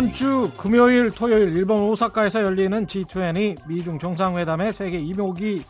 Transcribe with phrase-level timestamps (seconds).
[0.00, 5.62] 네, 이번 주 금요일, 토요일 일본 오사카에서 열리는 G20 미중 정상회담에 세계 이목이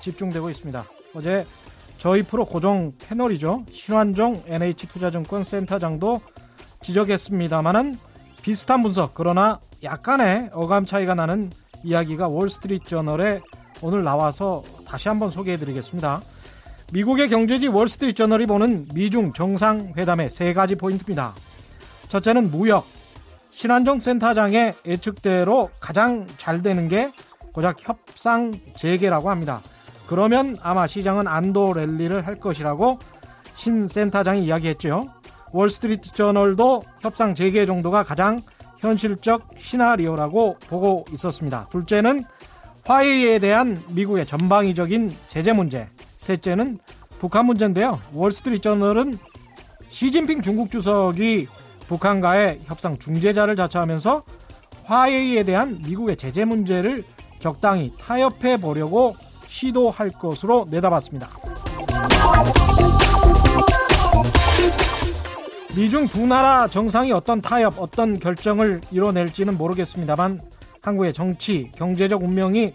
[0.00, 0.84] 집중되고 있습니다.
[1.14, 1.46] 어제
[1.98, 3.66] 저희 프로 고정 패널이죠.
[3.70, 6.22] 신환종 NH투자증권 센터장도
[6.80, 7.98] 지적했습니다만은
[8.40, 11.50] 비슷한 분석 그러나 약간의 어감 차이가 나는
[11.82, 13.42] 이야기가 월스트리트 저널에
[13.82, 16.22] 오늘 나와서 다시 한번 소개해 드리겠습니다.
[16.94, 21.34] 미국의 경제지 월스트리트 저널이 보는 미중 정상회담의 세 가지 포인트입니다.
[22.08, 23.03] 첫째는 무역.
[23.54, 27.12] 신한정 센터장의 예측대로 가장 잘 되는 게
[27.52, 29.60] 고작 협상 재개라고 합니다.
[30.08, 32.98] 그러면 아마 시장은 안도 랠리를 할 것이라고
[33.54, 35.08] 신 센터장이 이야기했죠.
[35.52, 38.42] 월스트리트 저널도 협상 재개 정도가 가장
[38.80, 41.68] 현실적 시나리오라고 보고 있었습니다.
[41.70, 42.24] 둘째는
[42.84, 45.88] 화해에 대한 미국의 전방위적인 제재 문제.
[46.18, 46.80] 셋째는
[47.20, 48.00] 북한 문제인데요.
[48.12, 49.16] 월스트리트 저널은
[49.90, 51.46] 시진핑 중국 주석이
[51.88, 54.22] 북한과의 협상 중재자를 자처하면서
[54.84, 57.04] 화해에 대한 미국의 제재 문제를
[57.38, 59.14] 적당히 타협해 보려고
[59.46, 61.28] 시도할 것으로 내다봤습니다.
[65.76, 70.40] 미중 두 나라 정상이 어떤 타협, 어떤 결정을 이뤄낼지는 모르겠습니다만
[70.82, 72.74] 한국의 정치, 경제적 운명이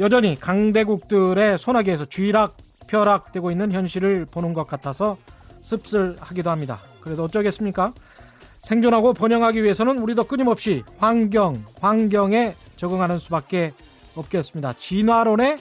[0.00, 2.56] 여전히 강대국들의 소나기에서 쥐락,
[2.88, 5.16] 펴락되고 있는 현실을 보는 것 같아서
[5.60, 6.80] 씁쓸하기도 합니다.
[7.00, 7.92] 그래도 어쩌겠습니까?
[8.64, 13.72] 생존하고 번영하기 위해서는 우리도 끊임없이 환경, 환경에 적응하는 수밖에
[14.16, 14.74] 없겠습니다.
[14.74, 15.58] 진화론의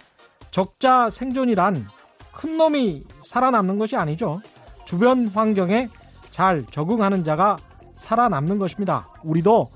[0.52, 1.86] 적자 생존이란
[2.32, 4.42] 큰 놈이 살아남는 것이 아니죠.
[4.86, 5.90] 주변 환경에
[6.32, 7.58] 잘 적응하는 자가
[7.94, 9.08] 살아남는 것입니다.
[9.24, 9.70] 우리도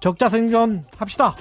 [0.00, 1.34] 적자 생존 합시다.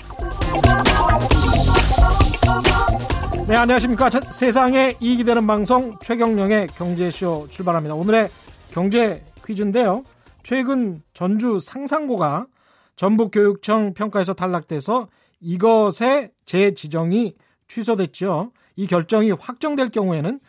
[3.48, 4.10] 네, 안녕하십니까.
[4.32, 7.96] 세상에 이익이 되는 방송 최경령의 경제쇼 출발합니다.
[7.96, 8.30] 오늘의
[8.72, 10.04] 경제 퀴즈인데요.
[10.44, 12.48] 최근 전주 상상고가
[12.96, 15.08] 전북교육청 평가에서 탈락돼서
[15.40, 17.36] 이것의 재지정이
[17.68, 18.52] 취소됐죠.
[18.76, 20.40] 이 결정이 확정될 경우에는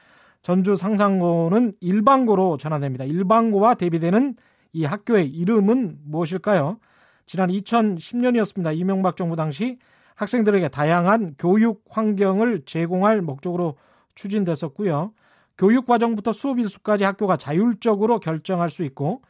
[0.42, 3.04] 전주 상상고는 일반고로 전환됩니다.
[3.04, 4.36] 일반고와 대비되는
[4.72, 6.78] 이 학교의 이름은 무엇일까요?
[7.26, 8.76] 지난 2010년이었습니다.
[8.76, 9.78] 이명박 정부 당시
[10.16, 13.76] 학생들에게 다양한 교육 환경을 제공할 목적으로
[14.14, 15.12] 추진됐었고요.
[15.56, 19.22] 교육 과정부터 수업 일수까지 학교가 자율적으로 결정할 수 있고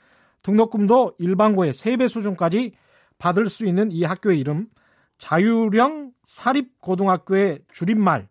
[0.42, 2.72] 등록금도 일반고의 3배 수준까지
[3.18, 4.66] 받을 수 있는 이 학교의 이름
[5.18, 8.28] 자율형 사립고등학교의 줄임말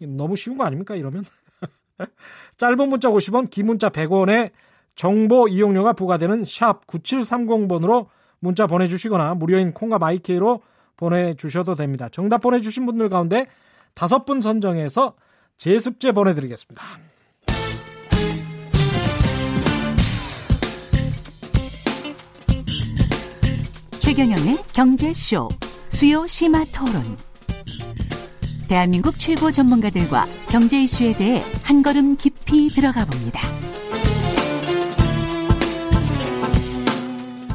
[0.00, 1.24] 너무 쉬운 거 아닙니까 이러면
[2.58, 4.50] 짧은 문자 50원 긴 문자 100원에
[4.94, 8.06] 정보 이용료가 부과되는 샵 9730번으로
[8.40, 10.62] 문자 보내주시거나 무료인 콩과 마이케이로
[10.96, 12.08] 보내주셔도 됩니다.
[12.10, 13.46] 정답 보내주신 분들 가운데
[13.94, 15.14] 다섯 분 선정해서
[15.56, 17.11] 제습제 보내드리겠습니다.
[24.12, 25.48] 최경영의 경제쇼
[25.88, 27.16] 수요 심화 토론.
[28.68, 33.40] 대한민국 최고 전문가들과 경제 이슈에 대해 한 걸음 깊이 들어가 봅니다.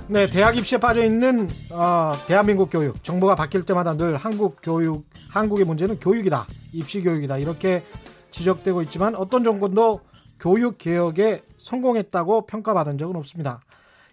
[0.07, 5.63] 네, 대학 입시에 빠져 있는 어, 대한민국 교육 정부가 바뀔 때마다 늘 한국 교육 한국의
[5.63, 7.83] 문제는 교육이다, 입시 교육이다 이렇게
[8.31, 9.99] 지적되고 있지만 어떤 정권도
[10.39, 13.61] 교육 개혁에 성공했다고 평가받은 적은 없습니다.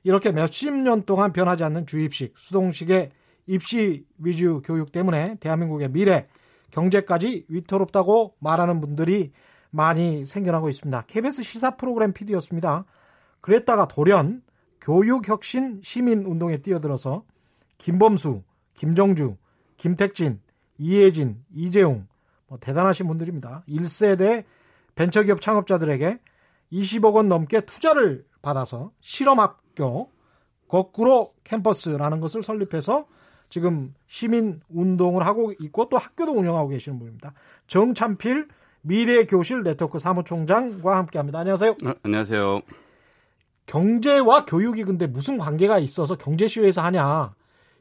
[0.04, 3.10] 이렇게 몇십 년 동안 변하지 않는 주입식, 수동식의
[3.47, 6.28] 입시 위주 교육 때문에 대한민국의 미래,
[6.70, 9.32] 경제까지 위태롭다고 말하는 분들이
[9.70, 11.03] 많이 생겨나고 있습니다.
[11.06, 12.84] KBS 시사 프로그램 PD였습니다.
[13.41, 14.43] 그랬다가 돌연
[14.81, 17.25] 교육혁신 시민운동에 뛰어들어서
[17.78, 18.43] 김범수,
[18.75, 19.37] 김정주,
[19.76, 20.41] 김택진,
[20.78, 22.06] 이혜진, 이재용
[22.47, 23.64] 뭐 대단하신 분들입니다.
[23.69, 24.44] 1세대
[24.94, 26.19] 벤처기업 창업자들에게
[26.72, 30.09] 20억 원 넘게 투자를 받아서 실험합 학교
[30.69, 33.07] 거꾸로 캠퍼스라는 것을 설립해서
[33.49, 37.35] 지금 시민 운동을 하고 있고 또 학교도 운영하고 계시는 분입니다.
[37.67, 38.49] 정찬필
[38.82, 41.41] 미래교실 네트워크 사무총장과 함께합니다.
[41.41, 41.76] 안녕하세요.
[41.85, 42.62] 아, 안녕하세요.
[43.67, 47.35] 경제와 교육이 근데 무슨 관계가 있어서 경제쇼에서 하냐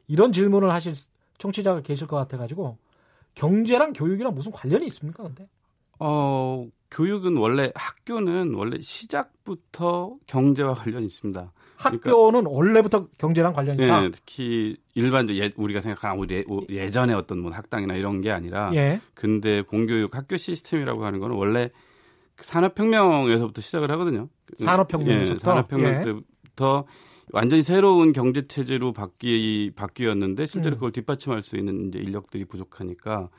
[0.06, 0.94] 이런 질문을 하실
[1.38, 2.78] 청취자가 계실 것 같아가지고
[3.34, 5.24] 경제랑 교육이랑 무슨 관련이 있습니까?
[5.24, 5.48] 근데?
[5.98, 11.52] 어 교육은 원래 학교는 원래 시작부터 경제와 관련이 있습니다.
[11.76, 14.00] 학교는 그러니까, 원래부터 경제랑 관련이 있다.
[14.02, 19.00] 네, 특히 일반적 예, 우리가 생각하는 우리 예전에 어떤 뭐 학당이나 이런 게 아니라 예.
[19.14, 21.70] 근데 공교육 학교 시스템이라고 하는 거는 원래
[22.40, 24.28] 산업혁명에서부터 시작을 하거든요.
[24.54, 26.04] 산업혁명에서부터 예, 산업혁명 예.
[26.04, 26.86] 때부터
[27.32, 30.78] 완전히 새로운 경제 체제로 바뀌 바뀌었는데 실제로 음.
[30.78, 33.30] 그걸 뒷받침할 수 있는 이제 인력들이 부족하니까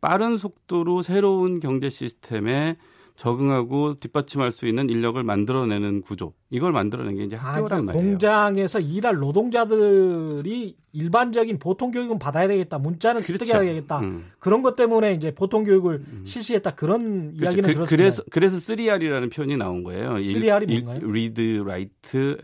[0.00, 2.76] 빠른 속도로 새로운 경제 시스템에
[3.20, 8.02] 적응하고 뒷받침할 수 있는 인력을 만들어내는 구조 이걸 만들어낸 게 이제 학교란 말이에요.
[8.02, 12.78] 공장에서 일할 노동자들이 일반적인 보통 교육은 받아야 되겠다.
[12.78, 13.44] 문자는 그렇죠.
[13.44, 14.00] 습득해야 되겠다.
[14.00, 14.24] 음.
[14.38, 16.22] 그런 것 때문에 이제 보통 교육을 음.
[16.24, 16.70] 실시했다.
[16.76, 17.44] 그런 그렇죠.
[17.44, 17.90] 이야기는 그, 들었습니다.
[17.90, 20.14] 그래서 그래서 3R이라는 표현이 나온 거예요.
[20.14, 21.06] 3R이 뭔가요?
[21.06, 22.36] read, write,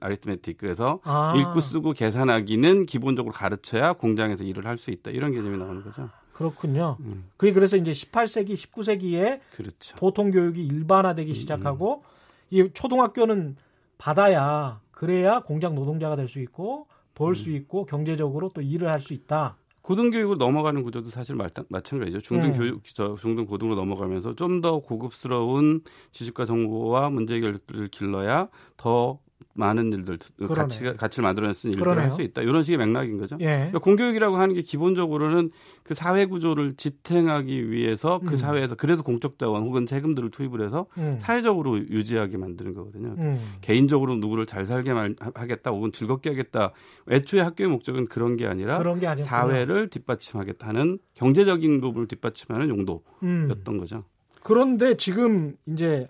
[0.00, 1.34] 아리트메틱 그래서 아.
[1.36, 6.10] 읽고 쓰고 계산하기는 기본적으로 가르쳐야 공장에서 일을 할 수 있다 이런 개념이 나오는 거죠.
[6.36, 6.98] 그렇군요.
[7.00, 7.24] 음.
[7.38, 9.96] 그게 그래서 이제 18세기, 19세기에 그렇죠.
[9.96, 12.10] 보통 교육이 일반화되기 음, 시작하고 음.
[12.50, 13.56] 이 초등학교는
[13.98, 17.56] 받아야 그래야 공장 노동자가 될 수 있고 벌수 음.
[17.56, 19.56] 있고 경제적으로 또 일을 할 수 있다.
[19.80, 22.20] 고등교육으로 넘어가는 구조도 사실 마찬가지죠.
[22.20, 23.16] 중등교육, 음.
[23.16, 25.80] 중등 고등으로 넘어가면서 좀 더 고급스러운
[26.12, 27.60] 지식과 정보와 문제 해결을
[27.90, 29.18] 길러야 더
[29.56, 30.18] 많은 일들
[30.54, 33.36] 가치 가치를 만들어낼 수 있는 일들을 할 수 있다 이런 식의 맥락인 거죠.
[33.40, 33.46] 예.
[33.46, 35.50] 그러니까 공교육이라고 하는 게 기본적으로는
[35.82, 38.36] 그 사회 구조를 지탱하기 위해서 그 음.
[38.36, 41.18] 사회에서 그래서 공적 자원 혹은 세금들을 투입을 해서 음.
[41.20, 43.14] 사회적으로 유지하게 만드는 거거든요.
[43.18, 43.54] 음.
[43.60, 44.92] 개인적으로 누구를 잘 살게
[45.34, 46.72] 하겠다 혹은 즐겁게 하겠다.
[47.10, 53.78] 애초에 학교의 목적은 그런 게 아니라 그런 게 사회를 뒷받침하겠다는 경제적인 부분을 뒷받침하는 용도였던 음.
[53.78, 54.04] 거죠.
[54.42, 56.06] 그런데 지금 이제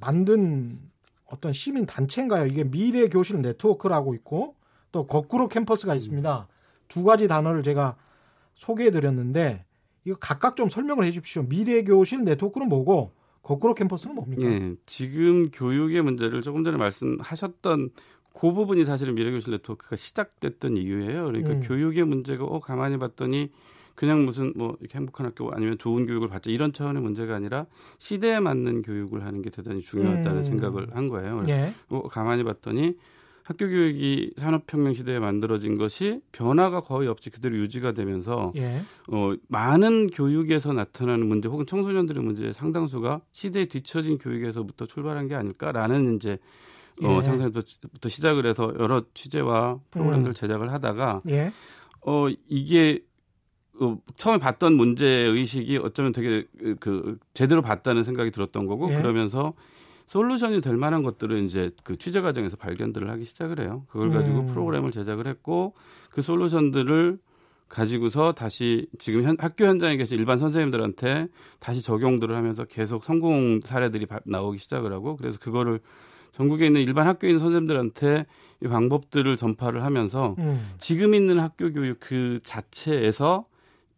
[0.00, 0.78] 만든
[1.26, 2.46] 어떤 시민 단체인가요?
[2.46, 4.54] 이게 미래 교실 네트워크라고 있고
[4.92, 6.48] 또 거꾸로 캠퍼스가 있습니다.
[6.88, 7.96] 두 가지 단어를 제가
[8.54, 9.64] 소개해 드렸는데
[10.04, 11.42] 이거 각각 좀 설명을 해 주십시오.
[11.42, 13.12] 미래 교실 네트워크는 뭐고
[13.42, 14.46] 거꾸로 캠퍼스는 뭡니까?
[14.46, 17.90] 예, 지금 교육의 문제를 조금 전에 말씀하셨던
[18.32, 21.24] 그 부분이 사실은 미래 교실 네트워크가 시작됐던 이유예요.
[21.26, 21.60] 그러니까 음.
[21.60, 23.50] 교육의 문제가 어 가만히 봤더니
[23.96, 27.66] 그냥 무슨 뭐 이렇게 행복한 학교 아니면 좋은 교육을 받자 이런 차원의 문제가 아니라
[27.98, 30.42] 시대에 맞는 교육을 하는 게 대단히 중요하다는 음.
[30.44, 31.44] 생각을 한 거예요.
[31.48, 31.74] 예.
[31.88, 32.94] 뭐 가만히 봤더니
[33.42, 38.82] 학교 교육이 산업혁명 시대에 만들어진 것이 변화가 거의 없이 그대로 유지가 되면서 예.
[39.08, 46.16] 어, 많은 교육에서 나타나는 문제 혹은 청소년들의 문제의 상당수가 시대에 뒤처진 교육에서부터 출발한 게 아닐까라는
[46.16, 46.38] 이제
[47.02, 47.22] 어, 예.
[47.22, 50.34] 상상부터 시작을 해서 여러 취재와 프로그램들 음.
[50.34, 51.52] 제작을 하다가 예.
[52.04, 53.15] 어, 이게 어,
[54.16, 58.96] 처음에 봤던 문제 의식이 어쩌면 되게 그, 그 제대로 봤다는 생각이 들었던 거고 예.
[58.96, 59.54] 그러면서
[60.06, 63.84] 솔루션이 될 만한 것들을 이제 그 취재 과정에서 발견들을 하기 시작을 해요.
[63.88, 64.46] 그걸 가지고 음.
[64.46, 65.74] 프로그램을 제작을 했고
[66.10, 67.18] 그 솔루션들을
[67.68, 71.26] 가지고서 다시 지금 현, 학교 현장에 계신 일반 선생님들한테
[71.58, 75.80] 다시 적용들을 하면서 계속 성공 사례들이 바, 나오기 시작을 하고 그래서 그거를
[76.32, 78.26] 전국에 있는 일반 학교에 있는 선생님들한테
[78.62, 80.74] 이 방법들을 전파를 하면서 음.
[80.78, 83.46] 지금 있는 학교 교육 그 자체에서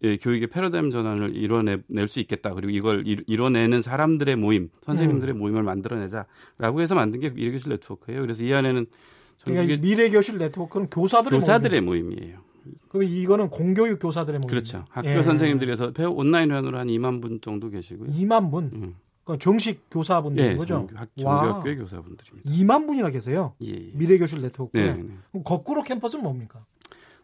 [0.05, 2.55] 예, 교육의 패러다임 전환을 이뤄낼 수 있겠다.
[2.55, 5.39] 그리고 이걸 이뤄내는 사람들의 모임, 선생님들의 음.
[5.39, 8.21] 모임을 만들어내자라고 해서 만든 게 미래교실 네트워크예요.
[8.21, 8.87] 그래서 이 안에는
[9.43, 12.13] 그러니까 미래교실 네트워크는 교사들의, 교사들의 모임.
[12.13, 12.39] 이에요
[12.89, 14.49] 그럼 이거는 공교육 교사들의 모임.
[14.49, 14.85] 그렇죠.
[14.89, 15.23] 학교 예.
[15.23, 18.11] 선생님들에서 온라인 회원으로 한 2만 분 정도 계시고요.
[18.11, 18.71] 2만 분.
[18.75, 18.95] 음.
[19.25, 20.89] 그 정식 교사분들인 예, 거죠?
[21.17, 22.51] 정교학교의 교사분들입니다.
[22.51, 23.53] 2만 분이나 계세요?
[23.63, 23.91] 예, 예.
[23.93, 24.87] 미래교실 네트워크에.
[24.87, 25.09] 네, 네.
[25.31, 26.65] 그럼 거꾸로 캠퍼스는 뭡니까?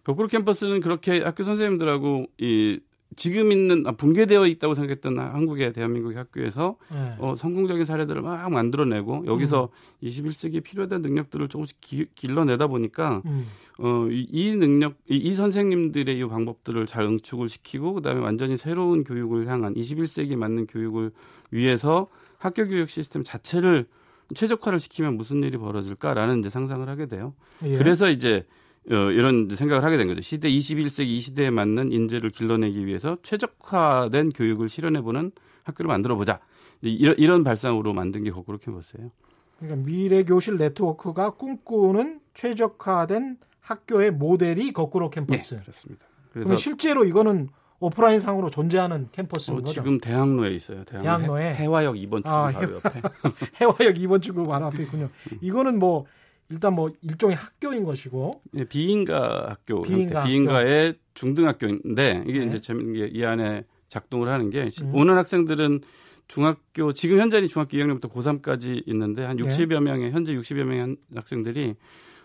[0.05, 2.81] 거꾸로 캠퍼스는 그렇게 학교 선생님들하고 이
[3.17, 7.15] 지금 있는 아, 붕괴되어 있다고 생각했던 한국의 대한민국의 학교에서 네.
[7.19, 9.71] 어, 성공적인 사례들을 막 만들어내고 여기서
[10.03, 10.07] 음.
[10.07, 13.47] 21세기에 필요한 능력들을 조금씩 기, 길러내다 보니까 음.
[13.79, 19.05] 어, 이, 이 능력 이, 이, 선생님들의 이 방법들을 잘 응축을 시키고 그다음에 완전히 새로운
[19.05, 21.13] 교육을 향한 21세기에 맞는 교육을
[21.51, 23.87] 위해서 학교 교육 시스템 자체를
[24.35, 27.35] 최적화를 시키면 무슨 일이 벌어질까라는 이제 상상을 하게 돼요.
[27.63, 27.77] 예.
[27.77, 28.45] 그래서 이제
[28.91, 30.21] 어, 이런 생각을 하게 된 거죠.
[30.21, 35.33] 시대 21세기 이 시대에 맞는 인재를 길러내기 위해서 최적화된 교육을 실현해보는
[35.65, 36.41] 학교를 만들어보자.
[36.83, 39.11] 이런, 이런 발상으로 만든 게 거꾸로 캠퍼스예요.
[39.59, 45.55] 그러니까 미래 교실 네트워크가 꿈꾸는 최적화된 학교의 모델이 거꾸로 캠퍼스.
[45.55, 46.05] 네, 그렇습니다.
[46.33, 47.49] 그래서 실제로 이거는
[47.81, 49.73] 오프라인 상으로 존재하는 캠퍼스인 어, 거죠?
[49.73, 50.85] 지금 대학로에 있어요.
[50.85, 53.03] 대학로 에 해화역 2번 출구 아, 바로 옆에.
[53.61, 55.09] 해화역 2번 출구 바로 앞에 있군요.
[55.41, 56.07] 이거는 뭐
[56.51, 60.99] 일단 뭐 일종의 학교인 것이고 네, 비인가 학교 비인가 비인가의 학교.
[61.15, 62.47] 중등학교인데 이게 네.
[62.47, 64.95] 이제 재밌는 게 이 안에 작동을 하는 게 음.
[64.95, 65.81] 오는 학생들은
[66.27, 69.81] 중학교 지금 현재는 중학교 2학년부터 고3까지 있는데 한 60여 네.
[69.81, 71.75] 명의 현재 60여 명의 학생들이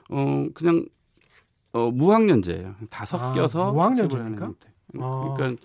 [0.10, 0.86] 어 그냥
[1.74, 2.76] 어 무학년제예요.
[2.90, 4.52] 다 아, 섞여서 아, 무학년제입니까?
[5.00, 5.34] 아.
[5.38, 5.62] 그러니까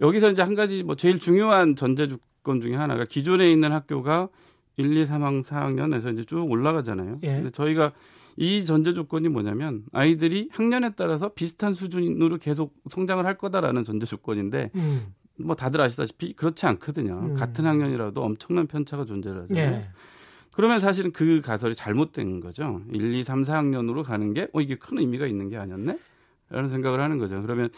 [0.00, 4.28] 여기서 이제 한 가지 뭐 제일 중요한 전제 조건 중에 하나가 기존에 있는 학교가
[4.76, 7.20] 1, 2, 3학 4학년에서 이제 쭉 올라가잖아요.
[7.22, 7.28] 예.
[7.28, 7.92] 근데 저희가
[8.36, 14.70] 이 전제 조건이 뭐냐면 아이들이 학년에 따라서 비슷한 수준으로 계속 성장을 할 거다라는 전제 조건인데
[14.74, 15.14] 음.
[15.38, 17.18] 뭐 다들 아시다시피 그렇지 않거든요.
[17.30, 17.34] 음.
[17.36, 19.72] 같은 학년이라도 엄청난 편차가 존재를 하잖아요.
[19.72, 19.88] 예.
[20.54, 22.80] 그러면 사실은 그 가설이 잘못된 거죠.
[22.92, 25.98] 1, 2, 3, 4학년으로 가는 게 어, 이게 큰 의미가 있는 게 아니었네?
[26.50, 27.42] 라는 생각을 하는 거죠.
[27.42, 27.70] 그러면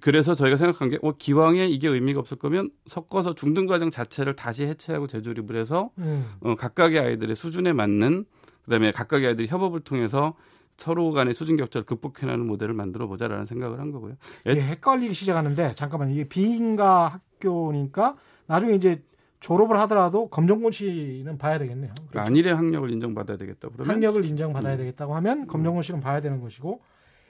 [0.00, 4.64] 그래서 저희가 생각한 게 어, 기왕에 이게 의미가 없을 거면 섞어서 중등 과정 자체를 다시
[4.64, 6.26] 해체하고 재조립을 해서 음.
[6.40, 8.24] 어, 각각의 아이들의 수준에 맞는
[8.64, 10.34] 그다음에 각각의 아이들이 협업을 통해서
[10.76, 14.16] 서로 간의 수준 격차를 극복해나는 모델을 만들어 보자라는 생각을 한 거고요.
[14.46, 19.02] 이게 헷갈리기 시작하는데 잠깐만 이게 비인가 학교니까 나중에 이제
[19.38, 21.92] 졸업을 하더라도 검정고시 씨는 봐야 되겠네요.
[22.08, 22.26] 그렇죠.
[22.26, 23.68] 안일의 학력을 인정받아야 되겠다.
[23.68, 24.78] 그러면 학력을 인정받아야 음.
[24.78, 26.80] 되겠다고 하면 검정고시 씨는 봐야 되는 것이고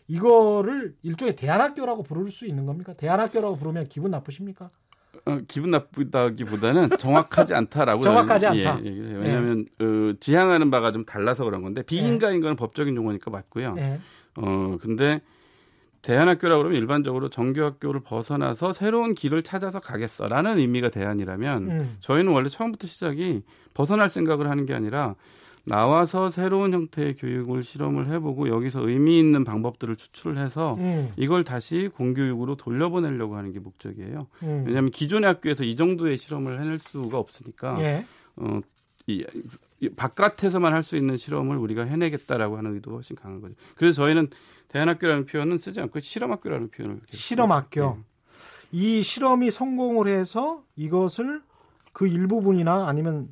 [0.07, 2.93] 이거를 일종의 대안학교라고 부를 수 있는 겁니까?
[2.95, 4.71] 대안학교라고 부르면 기분 나쁘십니까?
[5.27, 8.81] 어, 기분 나쁘다기보다는 정확하지 않다라고 정확하지 않다.
[8.85, 9.85] 예, 예, 왜냐하면 네.
[9.85, 13.75] 어, 지향하는 바가 좀 달라서 그런 건데 비인가인 거는 법적인 용어니까 맞고요.
[13.75, 14.01] 네.
[14.37, 15.21] 어 근데
[16.03, 21.97] 대안학교라고 그러면 일반적으로 정규학교를 벗어나서 새로운 길을 찾아서 가겠어라는 의미가 대안이라면 음.
[22.01, 23.43] 저희는 원래 처음부터 시작이
[23.73, 25.15] 벗어날 생각을 하는 게 아니라
[25.65, 31.11] 나와서 새로운 형태의 교육을 실험을 해보고 여기서 의미 있는 방법들을 추출해서 음.
[31.17, 34.27] 이걸 다시 공교육으로 돌려보내려고 하는 게 목적이에요.
[34.43, 34.65] 음.
[34.67, 38.05] 왜냐하면 기존의 학교에서 이 정도의 실험을 해낼 수가 없으니까 예.
[38.37, 38.61] 어,
[39.07, 39.25] 이,
[39.81, 43.55] 이 바깥에서만 할 수 있는 실험을 우리가 해내겠다라고 하는 의도가 훨씬 강한 거죠.
[43.77, 44.29] 그래서 저희는
[44.69, 47.97] 대안학교라는 표현은 쓰지 않고 실험학교라는 표현을 실험학교.
[47.97, 48.03] 네.
[48.73, 51.43] 이 실험이 성공을 해서 이것을
[51.93, 53.29] 그 일부분이나 아니면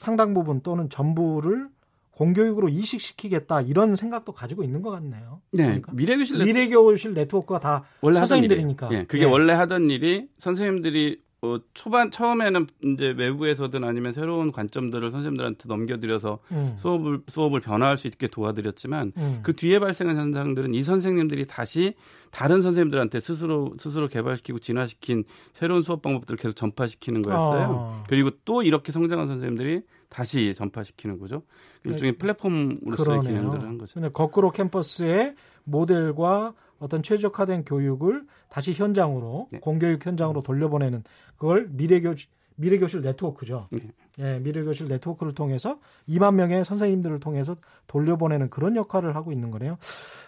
[0.00, 1.68] 상당 부분 또는 전부를
[2.12, 5.42] 공교육으로 이식시키겠다 이런 생각도 가지고 있는 것 같네요.
[5.52, 8.88] 네, 그러니까 미래교실 미래교실 네트워크가 다 원래 선생님들이니까.
[8.92, 9.30] 예, 그게 네.
[9.30, 16.74] 원래 하던 일이 선생님들이 어, 초반 처음에는 이제 외부에서든 아니면 새로운 관점들을 선생님들한테 넘겨드려서 음.
[16.78, 19.40] 수업을 수업을 변화할 수 있게 도와드렸지만 음.
[19.42, 21.94] 그 뒤에 발생한 현상들은 이 선생님들이 다시
[22.30, 27.66] 다른 선생님들한테 스스로 스스로 개발시키고 진화시킨 새로운 수업 방법들을 계속 전파시키는 거였어요.
[27.70, 28.02] 어.
[28.08, 29.80] 그리고 또 이렇게 성장한 선생님들이
[30.10, 31.42] 다시 전파시키는 거죠.
[31.84, 32.18] 일종의 네.
[32.18, 33.94] 플랫폼으로서의 기능들을 한 거죠.
[33.94, 39.60] 근데 거꾸로 캠퍼스의 모델과 어떤 최적화된 교육을 다시 현장으로 네.
[39.60, 41.04] 공교육 현장으로 돌려보내는
[41.36, 42.14] 그걸 미래교
[42.56, 43.68] 미래교실 네트워크죠.
[43.70, 43.80] 네.
[44.18, 47.56] 예, 미래교실 네트워크를 통해서 2만 명의 선생님들을 통해서
[47.86, 49.78] 돌려보내는 그런 역할을 하고 있는 거네요.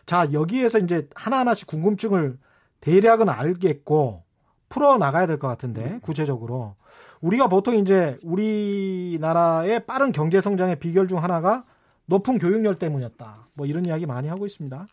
[0.07, 2.39] 자, 여기에서 이제 하나하나씩 궁금증을
[2.81, 4.23] 대략은 알겠고
[4.71, 5.99] 풀어 나가야 될 것 같은데 네.
[6.01, 6.77] 구체적으로
[7.21, 11.65] 우리가 보통 이제 우리나라의 빠른 경제 성장의 비결 중 하나가
[12.07, 13.49] 높은 교육열 때문이었다.
[13.55, 14.87] 뭐 이런 이야기 많이 하고 있습니다.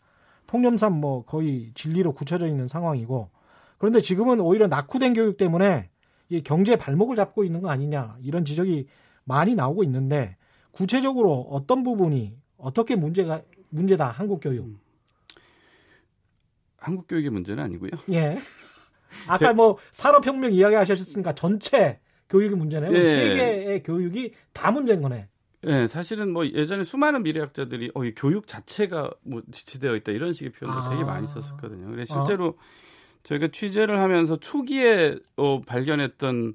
[0.50, 3.30] 통념상 뭐 거의 진리로 굳혀져 있는 상황이고
[3.78, 5.90] 그런데 지금은 오히려 낙후된 교육 때문에
[6.28, 8.88] 이 경제 발목을 잡고 있는 거 아니냐 이런 지적이
[9.22, 10.36] 많이 나오고 있는데
[10.72, 14.66] 구체적으로 어떤 부분이 어떻게 문제가 문제다 한국 교육?
[14.66, 14.80] 음.
[16.78, 17.90] 한국 교육의 문제는 아니고요.
[18.10, 18.36] 예.
[19.28, 22.92] 아까 뭐 산업혁명 이야기하셨으니까 전체 교육의 문제네요.
[22.92, 23.06] 예.
[23.06, 25.28] 세계의 교육이 다 문제인 거네.
[25.62, 30.52] 네, 사실은 뭐 예전에 수많은 미래학자들이 어, 이 교육 자체가 뭐 지체되어 있다 이런 식의
[30.52, 30.90] 표현도 아.
[30.90, 31.90] 되게 많이 썼었거든요.
[31.90, 32.54] 그래서 실제로 어.
[33.22, 36.54] 저희가 취재를 하면서 초기에 어, 발견했던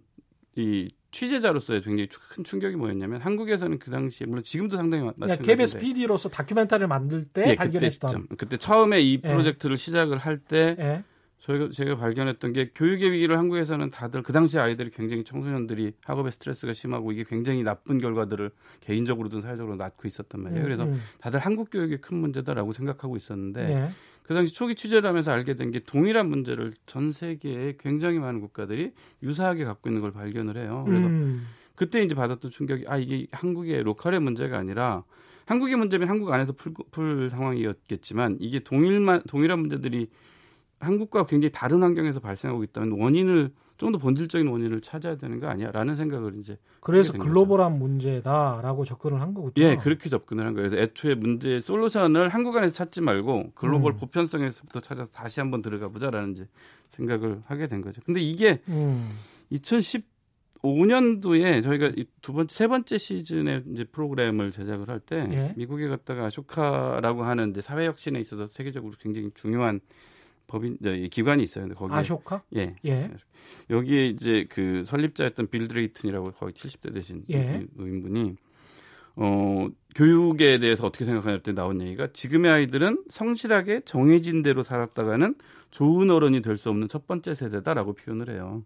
[0.55, 6.27] 이 취재자로서의 굉장히 큰 충격이 뭐였냐면 한국에서는 그 당시에 물론 지금도 상당히 마찬가지인데 KBS PD로서
[6.27, 9.27] 다큐멘터리를 만들 때 예, 발견했던 그때, 그때 처음에 이 예.
[9.27, 9.77] 프로젝트를 예.
[9.77, 11.03] 시작을 할때 예.
[11.45, 16.73] 저희가 제가 발견했던 게 교육의 위기를 한국에서는 다들 그 당시 아이들이 굉장히 청소년들이 학업에 스트레스가
[16.73, 18.49] 심하고 이게 굉장히 나쁜 결과들을
[18.81, 20.61] 개인적으로든 사회적으로 낳고 있었단 말이에요.
[20.61, 20.99] 음, 그래서 음.
[21.19, 23.89] 다들 한국 교육이 큰 문제다라고 생각하고 있었는데 네.
[24.23, 28.93] 그 당시 초기 취재를 하면서 알게 된 게 동일한 문제를 전 세계에 굉장히 많은 국가들이
[29.21, 30.83] 유사하게 갖고 있는 걸 발견을 해요.
[30.87, 31.45] 그래서 음.
[31.75, 35.03] 그때 이제 받았던 충격이 아 이게 한국의 local의 문제가 아니라
[35.45, 40.09] 한국의 문제면 한국 안에서 풀, 풀 상황이었겠지만 이게 동일만 동일한 문제들이
[40.79, 45.95] 한국과 굉장히 다른 환경에서 발생하고 있다면 원인을 좀 더 본질적인 원인을 찾아야 되는 거 아니야라는
[45.95, 47.83] 생각을 이제 그래서 글로벌한 거죠.
[47.83, 49.53] 문제다라고 접근을 한 거군요.
[49.57, 50.69] 예, 그렇게 접근을 한 거예요.
[50.69, 53.97] 그래서 애초에 문제의 solution을 한국 안에서 찾지 말고 글로벌 음.
[53.97, 56.47] 보편성에서부터 찾아서 다시 한번 들어가 보자라는 이제
[56.91, 58.01] 생각을 하게 된 거죠.
[58.05, 59.09] 근데 이게 음.
[59.51, 61.91] 2015년도에 저희가
[62.21, 65.53] 두 번째 세 번째 시즌의 이제 프로그램을 제작을 할때 예.
[65.57, 69.81] 미국에 갔다가 아쇼카라고 하는 이제 사회 혁신에 있어서 세계적으로 굉장히 중요한
[70.47, 70.77] 법인
[71.09, 71.65] 기관이 있어요.
[71.65, 72.43] 근데 거기 아쇼카?
[72.55, 72.75] 예.
[72.85, 73.11] 예.
[73.69, 77.65] 여기에 이제 그 설립자였던 빌 드레이튼이라고 거의 70대 되신 예.
[77.77, 78.35] 의원분이
[79.17, 85.35] 어 교육에 대해서 어떻게 생각하냐 때 나온 얘기가 지금의 아이들은 성실하게 정해진 대로 살았다가는
[85.71, 88.63] 좋은 어른이 될 수 없는 첫 번째 세대다라고 표현을 해요.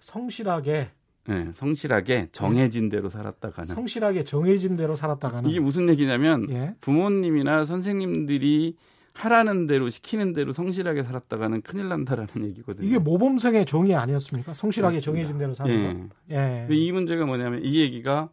[0.00, 0.90] 성실하게
[1.28, 6.74] 네, 성실하게 정해진 대로 살았다가는 성실하게 정해진 대로 살았다가는 이게 무슨 얘기냐면 예?
[6.80, 8.76] 부모님이나 선생님들이
[9.14, 12.86] 하라는 대로 시키는 대로 성실하게 살았다가는 큰일 난다라는 얘기거든요.
[12.86, 14.54] 이게 모범생의 정의 아니었습니까?
[14.54, 15.04] 성실하게 맞습니다.
[15.04, 16.34] 정해진 대로 사는 예.
[16.34, 16.34] 거.
[16.34, 16.66] 예.
[16.70, 18.30] 이 문제가 뭐냐면 이 얘기가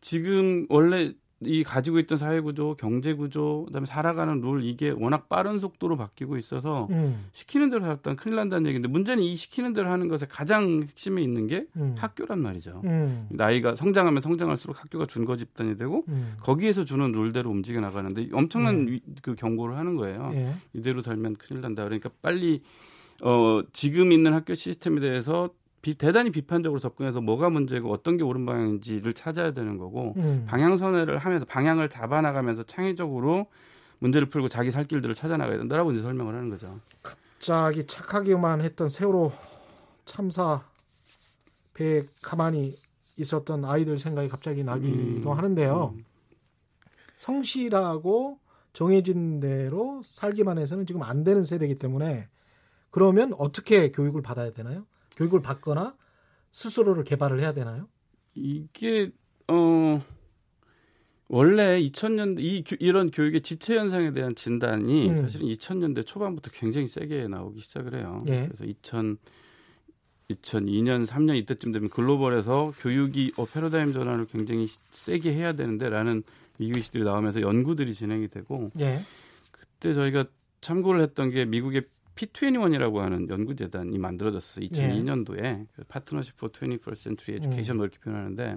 [0.00, 5.58] 지금 원래 이 가지고 있던 사회 구조, 경제 구조, 그다음에 살아가는 룰 이게 워낙 빠른
[5.58, 7.26] 속도로 바뀌고 있어서 음.
[7.32, 11.46] 시키는 대로 살았던 큰일 난다는 얘기인데 문제는 이 시키는 대로 하는 것에 가장 핵심에 있는
[11.46, 11.94] 게 음.
[11.98, 12.82] 학교란 말이죠.
[12.84, 13.26] 음.
[13.30, 16.36] 나이가 성장하면 성장할수록 학교가 준거 집단이 되고 음.
[16.40, 19.00] 거기에서 주는 룰대로 움직여 나가는데 엄청난 네.
[19.20, 20.30] 그 경고를 하는 거예요.
[20.34, 20.54] 예.
[20.72, 21.84] 이대로 살면 큰일 난다.
[21.84, 22.62] 그러니까 빨리
[23.22, 25.50] 어 지금 있는 학교 시스템에 대해서
[25.84, 30.46] 비, 대단히 비판적으로 접근해서 뭐가 문제고 어떤 게 옳은 방향인지를 찾아야 되는 거고 음.
[30.48, 33.48] 방향 선회를 하면서 방향을 잡아 나가면서 창의적으로
[33.98, 36.80] 문제를 풀고 자기 살 길들을 찾아 나가야 된다라고 이제 설명을 하는 거죠.
[37.02, 39.30] 갑자기 착하기만 했던 세월호
[40.06, 40.64] 참사
[41.74, 42.78] 배에 가만히
[43.18, 45.36] 있었던 아이들 생각이 갑자기 나기도 음.
[45.36, 45.92] 하는데요.
[45.98, 46.04] 음.
[47.16, 48.38] 성실하고
[48.72, 52.28] 정해진 대로 살기만 해서는 지금 안 되는 세대이기 때문에
[52.90, 54.86] 그러면 어떻게 교육을 받아야 되나요?
[55.16, 55.96] 교육을 받거나
[56.52, 57.88] 스스로를 개발을 해야 되나요?
[58.34, 59.10] 이게
[59.48, 60.00] 어
[61.28, 65.22] 원래 2000년대 이 이런 교육의 지체 현상에 대한 진단이 음.
[65.22, 68.24] 사실은 2000년대 초반부터 굉장히 세게 나오기 시작을 해요.
[68.26, 68.46] 예.
[68.46, 69.18] 그래서 2000
[70.30, 76.22] 2002년 3년 이때쯤 되면 글로벌에서 교육이 어 패러다임 전환을 굉장히 세게 해야 되는데라는
[76.58, 79.02] 위기의식들이 나오면서 연구들이 진행이 되고 예.
[79.50, 80.24] 그때 저희가
[80.60, 84.66] 참고를 했던 게 미국의 P21이라고 하는 연구재단이 만들어졌어요.
[84.66, 85.66] 2002년도에 예.
[85.74, 87.76] 그 파트너십 포 21st Century Education 음.
[87.78, 88.56] 뭐 이렇게 표현하는데